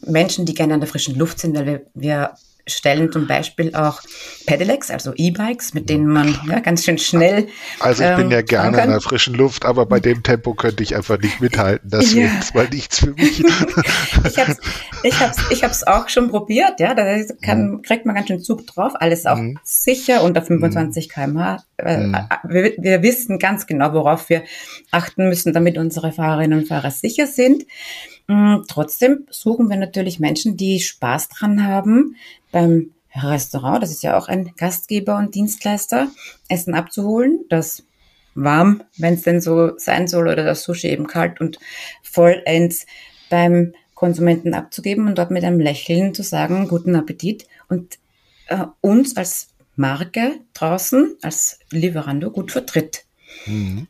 Menschen, 0.02 0.44
die 0.44 0.54
gerne 0.54 0.74
an 0.74 0.80
der 0.80 0.88
frischen 0.88 1.14
Luft 1.14 1.38
sind, 1.38 1.56
weil 1.56 1.66
wir, 1.66 1.86
wir 1.94 2.34
stellen 2.68 3.12
zum 3.12 3.26
Beispiel 3.26 3.74
auch 3.74 4.00
Pedelecs, 4.46 4.90
also 4.90 5.12
E-Bikes, 5.14 5.74
mit 5.74 5.88
denen 5.90 6.06
man 6.06 6.38
ja, 6.48 6.60
ganz 6.60 6.84
schön 6.84 6.98
schnell. 6.98 7.48
Also 7.80 8.02
ich 8.02 8.08
ähm, 8.08 8.16
bin 8.16 8.30
ja 8.30 8.42
gerne 8.42 8.82
in 8.82 8.90
der 8.90 9.00
frischen 9.00 9.34
Luft, 9.34 9.64
aber 9.64 9.86
bei 9.86 10.00
dem 10.00 10.22
Tempo 10.22 10.54
könnte 10.54 10.82
ich 10.82 10.94
einfach 10.96 11.18
nicht 11.18 11.40
mithalten. 11.40 11.90
Das 11.90 12.12
ja. 12.14 12.26
ist 12.38 12.54
mal 12.54 12.68
nichts 12.68 13.00
für 13.00 13.12
mich. 13.12 13.40
ich 14.24 14.38
habe 14.38 14.52
es 14.52 14.58
ich 15.02 15.20
hab's, 15.20 15.38
ich 15.50 15.64
hab's 15.64 15.84
auch 15.84 16.08
schon 16.08 16.30
probiert, 16.30 16.80
ja. 16.80 16.94
Da 16.94 17.04
kann, 17.42 17.70
mhm. 17.70 17.82
kriegt 17.82 18.06
man 18.06 18.14
ganz 18.14 18.28
schön 18.28 18.40
Zug 18.40 18.66
drauf. 18.66 18.92
Alles 18.94 19.26
auch 19.26 19.36
mhm. 19.36 19.58
sicher 19.62 20.22
unter 20.22 20.42
25 20.42 21.08
km/h. 21.08 21.62
Äh, 21.78 21.98
mhm. 21.98 22.16
Wir, 22.44 22.74
wir 22.78 23.02
wissen 23.02 23.38
ganz 23.38 23.66
genau, 23.66 23.92
worauf 23.92 24.28
wir 24.28 24.42
achten 24.90 25.28
müssen, 25.28 25.52
damit 25.52 25.78
unsere 25.78 26.12
Fahrerinnen 26.12 26.60
und 26.60 26.68
Fahrer 26.68 26.90
sicher 26.90 27.26
sind. 27.26 27.64
Mm, 28.26 28.64
trotzdem 28.68 29.26
suchen 29.30 29.68
wir 29.70 29.76
natürlich 29.76 30.20
Menschen, 30.20 30.56
die 30.56 30.80
Spaß 30.80 31.30
dran 31.30 31.64
haben, 31.64 32.16
beim 32.52 32.92
Restaurant, 33.14 33.82
das 33.82 33.90
ist 33.90 34.02
ja 34.02 34.16
auch 34.16 34.28
ein 34.28 34.52
Gastgeber 34.56 35.16
und 35.16 35.34
Dienstleister, 35.34 36.08
Essen 36.48 36.74
abzuholen, 36.74 37.44
das 37.48 37.84
warm, 38.34 38.82
wenn 38.96 39.14
es 39.14 39.22
denn 39.22 39.40
so 39.40 39.76
sein 39.78 40.06
soll, 40.06 40.28
oder 40.28 40.44
das 40.44 40.62
Sushi 40.62 40.88
eben 40.88 41.06
kalt 41.06 41.40
und 41.40 41.58
vollends 42.02 42.86
beim 43.30 43.72
Konsumenten 43.94 44.54
abzugeben 44.54 45.08
und 45.08 45.18
dort 45.18 45.30
mit 45.30 45.42
einem 45.42 45.58
Lächeln 45.58 46.14
zu 46.14 46.22
sagen, 46.22 46.68
guten 46.68 46.94
Appetit 46.94 47.46
und 47.68 47.98
äh, 48.46 48.64
uns 48.80 49.16
als 49.16 49.48
Marke 49.74 50.36
draußen, 50.54 51.16
als 51.22 51.58
Lieferando 51.70 52.30
gut 52.30 52.52
vertritt. 52.52 53.04
Mhm. 53.46 53.88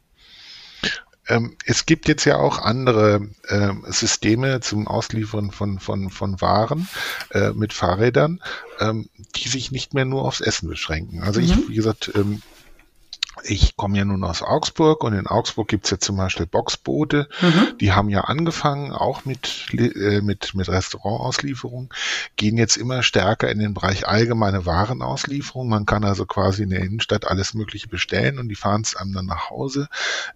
Ähm, 1.28 1.56
es 1.64 1.86
gibt 1.86 2.08
jetzt 2.08 2.24
ja 2.24 2.36
auch 2.36 2.58
andere 2.58 3.28
äh, 3.48 3.70
Systeme 3.86 4.60
zum 4.60 4.86
Ausliefern 4.86 5.50
von, 5.50 5.78
von, 5.78 6.10
von 6.10 6.40
Waren 6.40 6.88
äh, 7.30 7.50
mit 7.52 7.72
Fahrrädern, 7.72 8.42
ähm, 8.80 9.08
die 9.36 9.48
sich 9.48 9.70
nicht 9.70 9.94
mehr 9.94 10.04
nur 10.04 10.24
aufs 10.24 10.40
Essen 10.40 10.68
beschränken. 10.68 11.22
Also 11.22 11.40
mhm. 11.40 11.46
ich, 11.46 11.68
wie 11.68 11.74
gesagt, 11.74 12.10
ähm, 12.14 12.42
ich 13.50 13.76
komme 13.76 13.98
ja 13.98 14.04
nun 14.04 14.24
aus 14.24 14.42
Augsburg 14.42 15.02
und 15.04 15.14
in 15.14 15.26
Augsburg 15.26 15.68
gibt's 15.68 15.90
ja 15.90 15.98
zum 15.98 16.16
Beispiel 16.16 16.46
Boxboote. 16.46 17.28
Mhm. 17.40 17.78
Die 17.80 17.92
haben 17.92 18.08
ja 18.10 18.22
angefangen, 18.22 18.92
auch 18.92 19.24
mit, 19.24 19.66
äh, 19.72 20.20
mit, 20.20 20.54
mit 20.54 20.68
Restaurantauslieferung, 20.68 21.92
gehen 22.36 22.58
jetzt 22.58 22.76
immer 22.76 23.02
stärker 23.02 23.50
in 23.50 23.58
den 23.58 23.74
Bereich 23.74 24.06
allgemeine 24.06 24.66
Warenauslieferung. 24.66 25.68
Man 25.68 25.86
kann 25.86 26.04
also 26.04 26.26
quasi 26.26 26.64
in 26.64 26.70
der 26.70 26.80
Innenstadt 26.80 27.26
alles 27.26 27.54
Mögliche 27.54 27.88
bestellen 27.88 28.38
und 28.38 28.48
die 28.48 28.54
fahren 28.54 28.82
es 28.82 28.96
einem 28.96 29.14
dann 29.14 29.26
nach 29.26 29.50
Hause. 29.50 29.88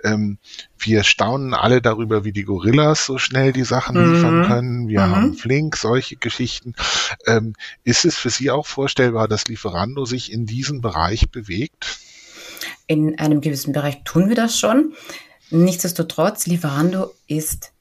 Ähm, 0.02 0.38
wir 0.78 1.04
staunen 1.04 1.54
alle 1.54 1.82
darüber, 1.82 2.24
wie 2.24 2.32
die 2.32 2.44
Gorillas 2.44 3.06
so 3.06 3.18
schnell 3.18 3.52
die 3.52 3.64
Sachen 3.64 3.96
mhm. 3.96 4.14
liefern 4.14 4.46
können. 4.46 4.88
Wir 4.88 5.06
mhm. 5.06 5.10
haben 5.10 5.34
Flink, 5.34 5.76
solche 5.76 6.16
Geschichten. 6.16 6.74
Ähm, 7.26 7.54
ist 7.84 8.04
es 8.04 8.16
für 8.16 8.30
Sie 8.30 8.50
auch 8.50 8.66
vorstellbar, 8.66 9.28
dass 9.28 9.46
Lieferando 9.48 10.06
sich 10.06 10.32
in 10.32 10.46
diesen 10.46 10.80
Bereich 10.80 11.30
bewegt? 11.30 11.98
In 12.86 13.18
einem 13.18 13.40
gewissen 13.40 13.72
Bereich 13.72 14.02
tun 14.04 14.28
wir 14.28 14.36
das 14.36 14.58
schon. 14.58 14.94
Nichtsdestotrotz, 15.50 16.46
Lieferando 16.46 17.12
ist 17.26 17.72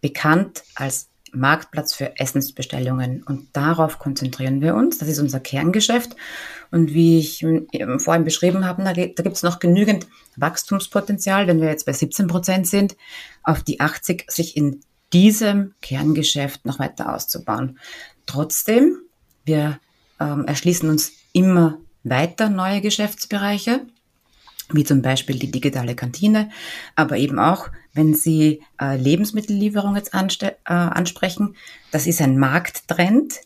bekannt 0.00 0.62
als 0.74 1.08
Marktplatz 1.34 1.94
für 1.94 2.18
Essensbestellungen 2.18 3.22
und 3.22 3.48
darauf 3.54 3.98
konzentrieren 3.98 4.60
wir 4.60 4.74
uns. 4.74 4.98
Das 4.98 5.08
ist 5.08 5.18
unser 5.18 5.40
Kerngeschäft. 5.40 6.14
Und 6.70 6.94
wie 6.94 7.18
ich 7.18 7.44
vorhin 7.98 8.24
beschrieben 8.24 8.64
habe, 8.64 8.84
da, 8.84 8.92
gibt 8.92 9.18
es 9.18 9.42
noch 9.42 9.58
genügend 9.58 10.06
Wachstumspotenzial, 10.36 11.46
wenn 11.46 11.60
wir 11.60 11.68
jetzt 11.68 11.86
bei 11.86 11.92
17 11.92 12.26
Prozent 12.26 12.66
sind, 12.66 12.96
auf 13.42 13.62
die 13.62 13.80
80 13.80 14.26
sich 14.28 14.56
in 14.56 14.80
diesem 15.12 15.74
Kerngeschäft 15.80 16.64
noch 16.64 16.78
weiter 16.78 17.14
auszubauen. 17.14 17.78
Trotzdem, 18.26 18.98
wir 19.44 19.78
ähm, 20.20 20.44
erschließen 20.46 20.88
uns 20.88 21.12
immer 21.32 21.78
weiter 22.02 22.48
neue 22.48 22.80
Geschäftsbereiche. 22.80 23.86
Wie 24.72 24.84
zum 24.84 25.02
Beispiel 25.02 25.38
die 25.38 25.50
digitale 25.50 25.94
Kantine, 25.94 26.50
aber 26.96 27.16
eben 27.16 27.38
auch, 27.38 27.68
wenn 27.92 28.14
Sie 28.14 28.62
äh, 28.80 28.96
Lebensmittellieferung 28.96 29.96
jetzt 29.96 30.14
äh, 30.14 30.50
ansprechen, 30.64 31.54
das 31.90 32.06
ist 32.06 32.20
ein 32.20 32.38
Markttrend, 32.38 33.40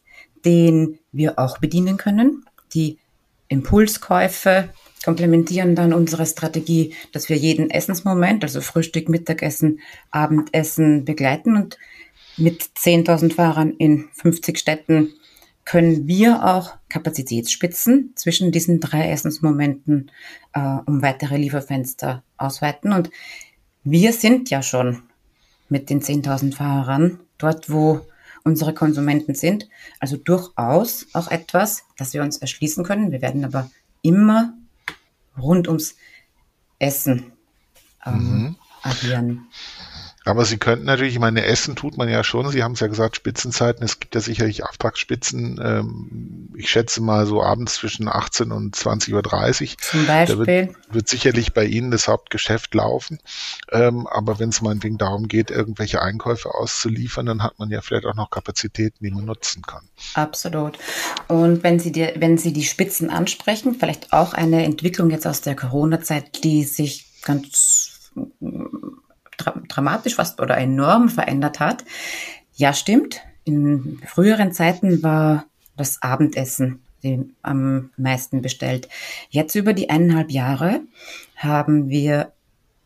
den 0.45 0.99
wir 1.13 1.39
auch 1.39 1.59
bedienen 1.59 1.97
können. 1.97 2.45
Die 2.75 2.99
Impulskäufe 3.49 4.69
komplementieren 5.05 5.75
dann 5.75 5.93
unsere 5.93 6.27
Strategie, 6.27 6.95
dass 7.13 7.29
wir 7.29 7.37
jeden 7.37 7.71
Essensmoment, 7.71 8.45
also 8.45 8.61
Frühstück, 8.61 9.09
Mittagessen, 9.09 9.81
Abendessen 10.11 11.05
begleiten 11.05 11.57
und 11.57 11.79
mit 12.37 12.63
10.000 12.63 13.35
Fahrern 13.35 13.73
in 13.79 14.09
50 14.13 14.59
Städten 14.59 15.15
können 15.69 16.07
wir 16.07 16.47
auch 16.47 16.77
Kapazitätsspitzen 16.89 18.13
zwischen 18.17 18.53
diesen 18.53 18.81
drei 18.81 19.11
Essensmomenten 19.11 20.11
äh, 20.55 20.61
um 20.87 21.03
weitere 21.03 21.37
Lieferfenster 21.37 22.23
ausweiten. 22.39 22.95
Und 22.95 23.11
wir 23.85 24.15
sind 24.15 24.49
ja 24.49 24.63
schon 24.63 25.03
mit 25.69 25.91
den 25.91 26.01
10.000 26.01 26.55
Fahrern 26.55 27.21
dort, 27.37 27.69
wo 27.69 28.01
unsere 28.45 28.73
Konsumenten 28.73 29.35
sind. 29.35 29.69
Also 30.01 30.17
durchaus 30.17 31.07
auch 31.13 31.31
etwas, 31.31 31.85
das 31.99 32.15
wir 32.15 32.23
uns 32.23 32.39
erschließen 32.39 32.83
können. 32.83 33.13
Wir 33.13 33.21
werden 33.21 33.45
aber 33.45 33.71
immer 34.01 34.55
rund 35.37 35.69
ums 35.69 35.97
Essen 36.79 37.33
ähm, 38.07 38.15
mhm. 38.15 38.57
agieren. 38.83 39.49
Aber 40.29 40.45
Sie 40.45 40.59
könnten 40.59 40.85
natürlich, 40.85 41.15
ich 41.15 41.21
meine, 41.21 41.47
Essen 41.47 41.75
tut 41.75 41.97
man 41.97 42.07
ja 42.07 42.23
schon. 42.23 42.51
Sie 42.51 42.63
haben 42.63 42.73
es 42.73 42.81
ja 42.81 42.87
gesagt, 42.87 43.17
Spitzenzeiten. 43.17 43.83
Es 43.83 43.99
gibt 43.99 44.15
ja 44.15 44.21
sicherlich 44.21 44.63
Auftragsspitzen. 44.63 45.59
Ähm, 45.65 46.51
ich 46.55 46.69
schätze 46.69 47.01
mal 47.01 47.25
so 47.25 47.43
abends 47.43 47.77
zwischen 47.77 48.09
18 48.09 48.53
und 48.53 48.77
20.30 48.77 49.15
Uhr. 49.15 49.79
Zum 49.79 50.07
Beispiel. 50.07 50.37
Da 50.37 50.47
wird, 50.47 50.95
wird, 50.95 51.09
sicherlich 51.09 51.55
bei 51.55 51.65
Ihnen 51.65 51.91
das 51.91 52.09
Hauptgeschäft 52.09 52.75
laufen. 52.75 53.21
Ähm, 53.73 54.07
aber 54.07 54.39
wenn 54.39 54.51
es 54.51 54.61
meinetwegen 54.61 54.99
darum 54.99 55.29
geht, 55.29 55.51
irgendwelche 55.51 56.03
Einkäufe 56.03 56.55
auszuliefern, 56.55 57.25
dann 57.25 57.43
hat 57.43 57.59
man 57.59 57.71
ja 57.71 57.81
vielleicht 57.81 58.05
auch 58.05 58.15
noch 58.15 58.29
Kapazitäten, 58.29 59.03
die 59.03 59.11
man 59.11 59.25
nutzen 59.25 59.63
kann. 59.63 59.89
Absolut. 60.13 60.79
Und 61.29 61.63
wenn 61.63 61.81
Sie, 61.81 61.91
die, 61.91 62.07
wenn 62.17 62.37
Sie 62.37 62.53
die 62.53 62.65
Spitzen 62.65 63.09
ansprechen, 63.09 63.77
vielleicht 63.81 64.13
auch 64.13 64.35
eine 64.35 64.65
Entwicklung 64.65 65.09
jetzt 65.09 65.27
aus 65.27 65.41
der 65.41 65.57
Corona-Zeit, 65.57 66.45
die 66.45 66.65
sich 66.65 67.07
ganz 67.23 68.11
dra 69.39 69.55
dramatisch 69.69 70.17
fast 70.17 70.41
oder 70.41 70.59
enorm 70.59 71.09
verändert 71.09 71.61
hat. 71.61 71.85
Ja, 72.55 72.75
stimmt. 72.75 73.23
In 73.45 74.01
früheren 74.07 74.53
Zeiten 74.53 75.03
war 75.03 75.47
das 75.77 76.03
Abendessen 76.03 76.83
am 77.43 77.91
meisten 77.97 78.43
bestellt. 78.43 78.89
Jetzt 79.31 79.55
über 79.55 79.73
die 79.73 79.89
eineinhalb 79.89 80.31
Jahre 80.31 80.81
haben 81.37 81.89
wir 81.89 82.33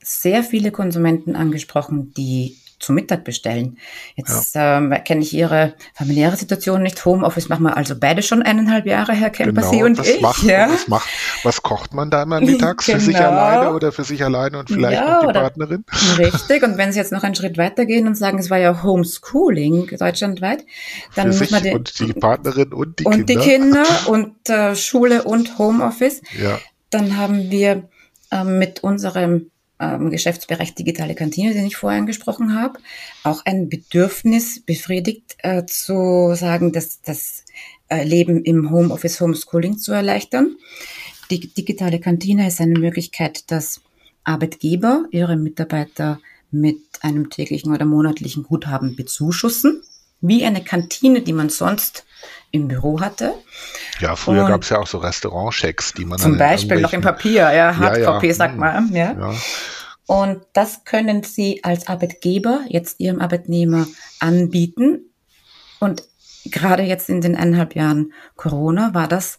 sehr 0.02 0.44
viele 0.44 0.70
Konsumenten 0.70 1.34
angesprochen, 1.34 2.12
die 2.14 2.56
zu 2.82 2.92
Mittag 2.92 3.24
bestellen. 3.24 3.78
Jetzt 4.16 4.54
ja. 4.54 4.78
ähm, 4.78 4.94
kenne 5.04 5.22
ich 5.22 5.32
Ihre 5.32 5.74
familiäre 5.94 6.36
Situation 6.36 6.82
nicht. 6.82 7.02
Homeoffice 7.04 7.48
machen 7.48 7.62
wir 7.62 7.76
also 7.76 7.94
beide 7.98 8.22
schon 8.22 8.42
eineinhalb 8.42 8.86
Jahre, 8.86 9.12
Herr 9.12 9.30
Kemper, 9.30 9.62
genau, 9.62 9.70
Sie 9.70 9.82
und 9.84 10.06
ich. 10.06 10.20
Macht, 10.20 10.42
ja. 10.42 10.68
was, 10.68 10.88
macht, 10.88 11.08
was 11.44 11.62
kocht 11.62 11.94
man 11.94 12.10
da 12.10 12.24
immer 12.24 12.40
mittags 12.40 12.86
genau. 12.86 12.98
für 12.98 13.04
sich 13.04 13.16
genau. 13.16 13.28
alleine 13.28 13.72
oder 13.72 13.92
für 13.92 14.04
sich 14.04 14.22
alleine 14.24 14.58
und 14.58 14.68
vielleicht 14.68 15.00
ja, 15.00 15.22
noch 15.22 15.28
die 15.28 15.32
Partnerin? 15.32 15.84
Richtig. 16.18 16.62
Und 16.64 16.76
wenn 16.76 16.92
Sie 16.92 16.98
jetzt 16.98 17.12
noch 17.12 17.22
einen 17.22 17.36
Schritt 17.36 17.56
weiter 17.56 17.86
gehen 17.86 18.06
und 18.08 18.16
sagen, 18.16 18.38
es 18.38 18.50
war 18.50 18.58
ja 18.58 18.82
Homeschooling 18.82 19.96
deutschlandweit, 19.96 20.64
dann 21.14 21.32
für 21.32 21.44
muss 21.44 21.50
man 21.52 21.62
die, 21.62 21.70
und 21.70 21.98
die 22.00 22.12
Partnerin 22.12 22.72
und 22.72 22.98
die 22.98 23.04
und 23.04 23.26
Kinder. 23.26 23.34
Die 23.34 23.36
Kinder 23.48 23.84
und 24.08 24.50
äh, 24.50 24.74
Schule 24.74 25.22
und 25.22 25.58
Homeoffice. 25.58 26.20
Ja. 26.40 26.58
Dann 26.90 27.16
haben 27.16 27.50
wir 27.50 27.88
äh, 28.32 28.42
mit 28.42 28.82
unserem 28.82 29.50
ähm, 29.80 30.10
Geschäftsbereich 30.10 30.74
digitale 30.74 31.14
Kantine, 31.14 31.54
den 31.54 31.66
ich 31.66 31.76
vorher 31.76 32.00
angesprochen 32.00 32.54
habe, 32.54 32.78
auch 33.24 33.44
ein 33.44 33.68
Bedürfnis 33.68 34.60
befriedigt, 34.60 35.36
äh, 35.38 35.66
zu 35.66 36.34
sagen, 36.34 36.72
dass 36.72 37.02
das 37.02 37.44
äh, 37.88 38.04
Leben 38.04 38.44
im 38.44 38.70
Homeoffice 38.70 39.20
Homeschooling 39.20 39.78
zu 39.78 39.92
erleichtern. 39.92 40.56
Die 41.30 41.40
digitale 41.40 42.00
Kantine 42.00 42.46
ist 42.46 42.60
eine 42.60 42.78
Möglichkeit, 42.78 43.50
dass 43.50 43.80
Arbeitgeber 44.24 45.04
ihre 45.10 45.36
Mitarbeiter 45.36 46.20
mit 46.50 46.78
einem 47.00 47.30
täglichen 47.30 47.72
oder 47.72 47.84
monatlichen 47.84 48.44
Guthaben 48.44 48.94
bezuschussen, 48.94 49.82
wie 50.20 50.44
eine 50.44 50.62
Kantine, 50.62 51.22
die 51.22 51.32
man 51.32 51.48
sonst 51.48 52.04
im 52.50 52.68
Büro 52.68 53.00
hatte. 53.00 53.34
Ja, 54.00 54.16
früher 54.16 54.46
gab 54.46 54.62
es 54.62 54.68
ja 54.68 54.78
auch 54.78 54.86
so 54.86 54.98
Restaurantchecks, 54.98 55.92
die 55.94 56.04
man 56.04 56.18
zum 56.18 56.38
Beispiel 56.38 56.80
noch 56.80 56.92
im 56.92 57.00
Papier, 57.00 57.52
ja, 57.52 57.76
Hardcopy, 57.76 58.26
ja, 58.26 58.32
ja. 58.32 58.34
sagt 58.34 58.56
man, 58.56 58.92
ja. 58.94 59.12
ja. 59.12 59.34
Und 60.06 60.42
das 60.52 60.84
können 60.84 61.22
Sie 61.22 61.62
als 61.64 61.86
Arbeitgeber 61.86 62.60
jetzt 62.68 63.00
Ihrem 63.00 63.20
Arbeitnehmer 63.20 63.86
anbieten. 64.18 65.10
Und 65.80 66.02
gerade 66.44 66.82
jetzt 66.82 67.08
in 67.08 67.20
den 67.20 67.36
eineinhalb 67.36 67.74
Jahren 67.74 68.12
Corona 68.36 68.94
war 68.94 69.08
das 69.08 69.38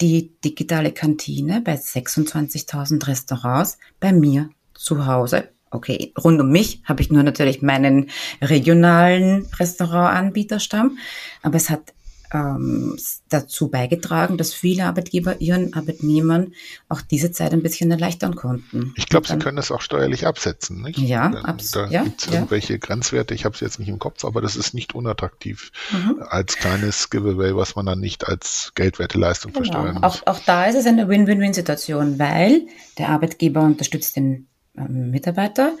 die 0.00 0.32
digitale 0.44 0.92
Kantine 0.92 1.60
bei 1.60 1.74
26.000 1.74 3.06
Restaurants 3.06 3.78
bei 4.00 4.12
mir 4.12 4.50
zu 4.74 5.06
Hause. 5.06 5.48
Okay, 5.70 6.12
rund 6.22 6.40
um 6.40 6.50
mich 6.50 6.82
habe 6.84 7.02
ich 7.02 7.10
nur 7.10 7.22
natürlich 7.22 7.60
meinen 7.60 8.10
regionalen 8.40 9.46
Restaurantanbieterstamm, 9.58 10.98
aber 11.42 11.56
es 11.56 11.68
hat 11.68 11.92
ähm, 12.34 12.98
dazu 13.28 13.68
beigetragen, 13.68 14.36
dass 14.36 14.52
viele 14.52 14.84
Arbeitgeber 14.84 15.40
ihren 15.40 15.72
Arbeitnehmern 15.72 16.52
auch 16.88 17.00
diese 17.00 17.30
Zeit 17.30 17.52
ein 17.52 17.62
bisschen 17.62 17.90
erleichtern 17.90 18.34
konnten. 18.34 18.92
Ich 18.96 19.08
glaube, 19.08 19.28
sie 19.28 19.38
können 19.38 19.56
es 19.56 19.70
auch 19.70 19.80
steuerlich 19.80 20.26
absetzen, 20.26 20.82
nicht? 20.82 20.98
Ja, 20.98 21.26
absolut. 21.26 21.90
Da 21.90 21.92
ja, 21.92 22.02
gibt 22.02 22.20
es 22.20 22.26
ja. 22.26 22.34
irgendwelche 22.34 22.78
Grenzwerte, 22.80 23.34
ich 23.34 23.44
habe 23.44 23.54
es 23.54 23.60
jetzt 23.60 23.78
nicht 23.78 23.88
im 23.88 24.00
Kopf, 24.00 24.24
aber 24.24 24.40
das 24.40 24.56
ist 24.56 24.74
nicht 24.74 24.94
unattraktiv 24.94 25.70
mhm. 25.92 26.22
als 26.28 26.56
kleines 26.56 27.08
Giveaway, 27.08 27.54
was 27.54 27.76
man 27.76 27.86
dann 27.86 28.00
nicht 28.00 28.26
als 28.26 28.72
Geldwerteleistung 28.74 29.52
genau. 29.52 29.64
versteuern 29.64 29.94
muss. 29.94 30.02
Auch, 30.02 30.26
auch 30.26 30.40
da 30.44 30.64
ist 30.64 30.74
es 30.74 30.86
eine 30.86 31.08
Win-Win-Win-Situation, 31.08 32.18
weil 32.18 32.62
der 32.98 33.10
Arbeitgeber 33.10 33.62
unterstützt 33.62 34.16
den 34.16 34.48
ähm, 34.76 35.10
Mitarbeiter, 35.10 35.76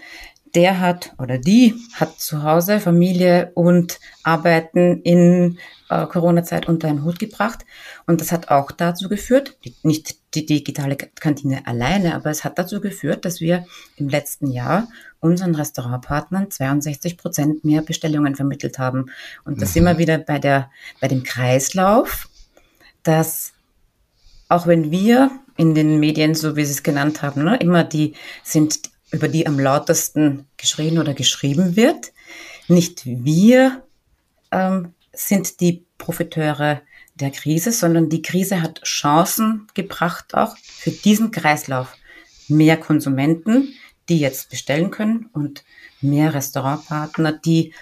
der 0.54 0.80
hat 0.80 1.14
oder 1.18 1.38
die 1.38 1.74
hat 1.94 2.20
zu 2.20 2.42
Hause 2.42 2.80
Familie 2.80 3.50
und 3.54 3.98
Arbeiten 4.22 5.02
in 5.02 5.58
äh, 5.90 6.06
Corona-Zeit 6.06 6.68
unter 6.68 6.88
einen 6.88 7.04
Hut 7.04 7.18
gebracht. 7.18 7.64
Und 8.06 8.20
das 8.20 8.32
hat 8.32 8.48
auch 8.48 8.70
dazu 8.70 9.08
geführt, 9.08 9.56
nicht 9.82 10.16
die 10.34 10.46
digitale 10.46 10.96
Kantine 10.96 11.66
alleine, 11.66 12.14
aber 12.14 12.30
es 12.30 12.44
hat 12.44 12.58
dazu 12.58 12.80
geführt, 12.80 13.24
dass 13.24 13.40
wir 13.40 13.66
im 13.96 14.08
letzten 14.08 14.50
Jahr 14.50 14.88
unseren 15.20 15.54
Restaurantpartnern 15.54 16.50
62 16.50 17.16
Prozent 17.16 17.64
mehr 17.64 17.82
Bestellungen 17.82 18.34
vermittelt 18.36 18.78
haben. 18.78 19.06
Und 19.44 19.60
da 19.60 19.66
mhm. 19.66 19.70
sind 19.70 19.84
wir 19.84 19.98
wieder 19.98 20.18
bei 20.18 20.38
der, 20.38 20.70
bei 21.00 21.08
dem 21.08 21.22
Kreislauf, 21.22 22.28
dass 23.02 23.52
auch 24.48 24.66
wenn 24.66 24.90
wir 24.90 25.30
in 25.56 25.74
den 25.74 26.00
Medien, 26.00 26.34
so 26.34 26.56
wie 26.56 26.64
Sie 26.64 26.72
es 26.72 26.82
genannt 26.82 27.22
haben, 27.22 27.44
ne, 27.44 27.56
immer 27.56 27.84
die 27.84 28.14
sind 28.42 28.93
über 29.14 29.28
die 29.28 29.46
am 29.46 29.58
lautesten 29.58 30.46
geschrien 30.56 30.98
oder 30.98 31.14
geschrieben 31.14 31.76
wird. 31.76 32.12
Nicht 32.68 33.02
wir 33.04 33.82
ähm, 34.50 34.92
sind 35.12 35.60
die 35.60 35.84
Profiteure 35.98 36.82
der 37.14 37.30
Krise, 37.30 37.70
sondern 37.70 38.08
die 38.08 38.22
Krise 38.22 38.60
hat 38.60 38.82
Chancen 38.82 39.68
gebracht 39.74 40.34
auch 40.34 40.56
für 40.58 40.90
diesen 40.90 41.30
Kreislauf. 41.30 41.94
Mehr 42.48 42.76
Konsumenten, 42.76 43.74
die 44.08 44.18
jetzt 44.18 44.50
bestellen 44.50 44.90
können 44.90 45.30
und 45.32 45.64
mehr 46.00 46.34
Restaurantpartner, 46.34 47.32
die 47.32 47.72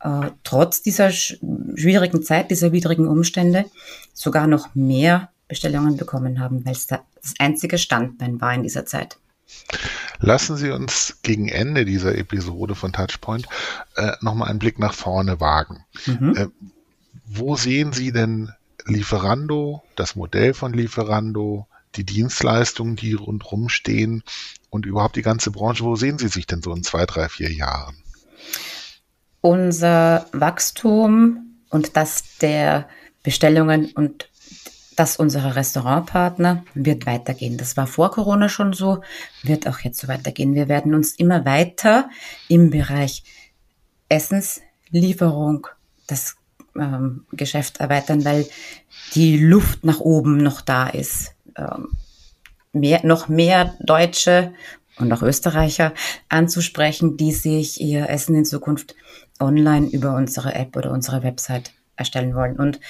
äh, 0.00 0.30
trotz 0.42 0.82
dieser 0.82 1.10
schwierigen 1.12 2.22
Zeit, 2.22 2.50
dieser 2.50 2.72
widrigen 2.72 3.06
Umstände 3.06 3.66
sogar 4.12 4.46
noch 4.46 4.74
mehr 4.74 5.30
Bestellungen 5.46 5.96
bekommen 5.96 6.40
haben, 6.40 6.64
weil 6.64 6.72
es 6.72 6.86
das 6.86 7.00
einzige 7.38 7.78
Standbein 7.78 8.40
war 8.40 8.54
in 8.54 8.62
dieser 8.62 8.84
Zeit. 8.86 9.18
Lassen 10.20 10.56
Sie 10.56 10.70
uns 10.70 11.18
gegen 11.22 11.48
Ende 11.48 11.84
dieser 11.84 12.16
Episode 12.16 12.74
von 12.74 12.92
Touchpoint 12.92 13.46
äh, 13.96 14.12
nochmal 14.20 14.48
einen 14.48 14.58
Blick 14.58 14.78
nach 14.78 14.92
vorne 14.92 15.40
wagen. 15.40 15.84
Mhm. 16.06 16.36
Äh, 16.36 16.46
wo 17.24 17.56
sehen 17.56 17.92
Sie 17.92 18.12
denn 18.12 18.52
Lieferando, 18.86 19.82
das 19.96 20.16
Modell 20.16 20.54
von 20.54 20.72
Lieferando, 20.72 21.66
die 21.96 22.04
Dienstleistungen, 22.04 22.96
die 22.96 23.14
rundherum 23.14 23.68
stehen 23.68 24.22
und 24.68 24.86
überhaupt 24.86 25.16
die 25.16 25.22
ganze 25.22 25.50
Branche, 25.50 25.84
wo 25.84 25.96
sehen 25.96 26.18
Sie 26.18 26.28
sich 26.28 26.46
denn 26.46 26.62
so 26.62 26.72
in 26.72 26.82
zwei, 26.82 27.06
drei, 27.06 27.28
vier 27.28 27.52
Jahren? 27.52 27.96
Unser 29.40 30.26
Wachstum 30.32 31.56
und 31.70 31.96
das 31.96 32.36
der 32.38 32.88
Bestellungen 33.22 33.92
und 33.92 34.29
das 35.00 35.16
unserer 35.16 35.56
Restaurantpartner 35.56 36.62
wird 36.74 37.06
weitergehen. 37.06 37.56
Das 37.56 37.78
war 37.78 37.86
vor 37.86 38.10
Corona 38.10 38.50
schon 38.50 38.74
so, 38.74 39.00
wird 39.42 39.66
auch 39.66 39.78
jetzt 39.78 39.98
so 39.98 40.08
weitergehen. 40.08 40.54
Wir 40.54 40.68
werden 40.68 40.94
uns 40.94 41.14
immer 41.14 41.46
weiter 41.46 42.10
im 42.48 42.68
Bereich 42.68 43.24
Essenslieferung 44.10 45.68
das 46.06 46.36
ähm, 46.76 47.24
Geschäft 47.32 47.80
erweitern, 47.80 48.26
weil 48.26 48.46
die 49.14 49.38
Luft 49.38 49.86
nach 49.86 50.00
oben 50.00 50.36
noch 50.36 50.60
da 50.60 50.88
ist. 50.88 51.34
Ähm, 51.56 51.88
mehr, 52.74 53.00
noch 53.02 53.28
mehr 53.28 53.76
Deutsche 53.80 54.52
und 54.98 55.10
auch 55.14 55.22
Österreicher 55.22 55.94
anzusprechen, 56.28 57.16
die 57.16 57.32
sich 57.32 57.80
ihr 57.80 58.10
Essen 58.10 58.34
in 58.34 58.44
Zukunft 58.44 58.94
online 59.38 59.88
über 59.88 60.14
unsere 60.14 60.54
App 60.54 60.76
oder 60.76 60.90
unsere 60.90 61.22
Website 61.22 61.72
erstellen 61.96 62.34
wollen. 62.34 62.56
Und 62.56 62.80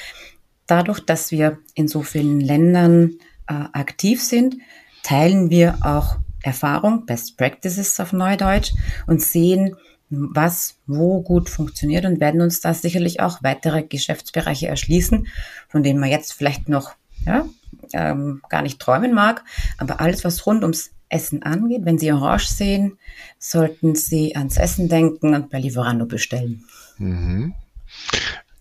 dadurch, 0.71 1.01
dass 1.01 1.31
wir 1.31 1.59
in 1.75 1.89
so 1.89 2.03
vielen 2.03 2.41
Ländern 2.41 3.15
äh, 3.49 3.55
aktiv 3.73 4.23
sind, 4.23 4.57
teilen 5.03 5.51
wir 5.51 5.79
auch 5.83 6.17
Erfahrung, 6.43 7.07
Best 7.07 7.37
Practices 7.37 7.99
auf 8.01 8.13
Neudeutsch 8.13 8.73
und 9.07 9.21
sehen, 9.21 9.77
was 10.09 10.77
wo 10.87 11.23
gut 11.23 11.49
funktioniert 11.49 12.05
und 12.05 12.21
werden 12.21 12.41
uns 12.41 12.61
da 12.61 12.75
sicherlich 12.75 13.21
auch 13.21 13.43
weitere 13.43 13.83
Geschäftsbereiche 13.83 14.67
erschließen, 14.67 15.29
von 15.69 15.83
denen 15.83 16.01
man 16.01 16.11
jetzt 16.11 16.33
vielleicht 16.33 16.69
noch 16.69 16.93
ja, 17.27 17.47
ähm, 17.93 18.43
gar 18.49 18.63
nicht 18.63 18.81
träumen 18.81 19.15
mag. 19.15 19.45
Aber 19.79 20.01
alles, 20.01 20.25
was 20.25 20.47
rund 20.47 20.63
ums 20.63 20.91
Essen 21.09 21.43
angeht, 21.43 21.85
wenn 21.85 21.99
Sie 21.99 22.13
Orange 22.13 22.47
sehen, 22.47 22.99
sollten 23.39 23.95
Sie 23.95 24.37
ans 24.37 24.57
Essen 24.57 24.89
denken 24.89 25.35
und 25.35 25.51
bei 25.51 25.59
Lieferando 25.59 26.07
bestellen. 26.07 26.65
Mhm. 26.99 27.55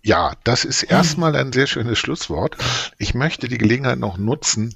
Ja, 0.02 0.34
das 0.44 0.66
ist 0.66 0.84
erstmal 0.84 1.36
ein 1.36 1.52
sehr 1.52 1.68
schönes 1.68 2.00
Schlusswort. 2.00 2.56
Ich 2.98 3.14
möchte 3.14 3.48
die 3.48 3.58
Gelegenheit 3.58 4.00
noch 4.00 4.18
nutzen, 4.18 4.76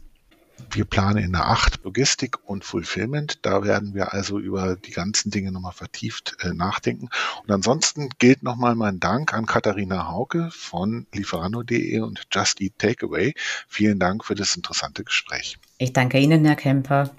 wir 0.71 0.85
planen 0.85 1.23
in 1.23 1.31
der 1.33 1.47
8 1.47 1.83
Logistik 1.83 2.37
und 2.45 2.63
Fulfillment. 2.63 3.39
Da 3.43 3.63
werden 3.63 3.93
wir 3.93 4.13
also 4.13 4.39
über 4.39 4.75
die 4.75 4.91
ganzen 4.91 5.29
Dinge 5.29 5.51
nochmal 5.51 5.71
vertieft 5.71 6.37
äh, 6.41 6.53
nachdenken. 6.53 7.09
Und 7.43 7.51
ansonsten 7.51 8.09
gilt 8.17 8.43
nochmal 8.43 8.75
mein 8.75 8.99
Dank 8.99 9.33
an 9.33 9.45
Katharina 9.45 10.09
Hauke 10.09 10.49
von 10.51 11.05
Lieferando.de 11.13 11.99
und 11.99 12.23
Just 12.31 12.61
Eat 12.61 12.79
Takeaway. 12.79 13.33
Vielen 13.67 13.99
Dank 13.99 14.25
für 14.25 14.35
das 14.35 14.55
interessante 14.55 15.03
Gespräch. 15.03 15.57
Ich 15.77 15.93
danke 15.93 16.19
Ihnen, 16.19 16.45
Herr 16.45 16.55
Kemper. 16.55 17.11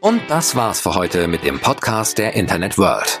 Und 0.00 0.22
das 0.28 0.56
war's 0.56 0.80
für 0.80 0.94
heute 0.94 1.28
mit 1.28 1.44
dem 1.44 1.60
Podcast 1.60 2.18
der 2.18 2.34
Internet 2.34 2.78
World. 2.78 3.20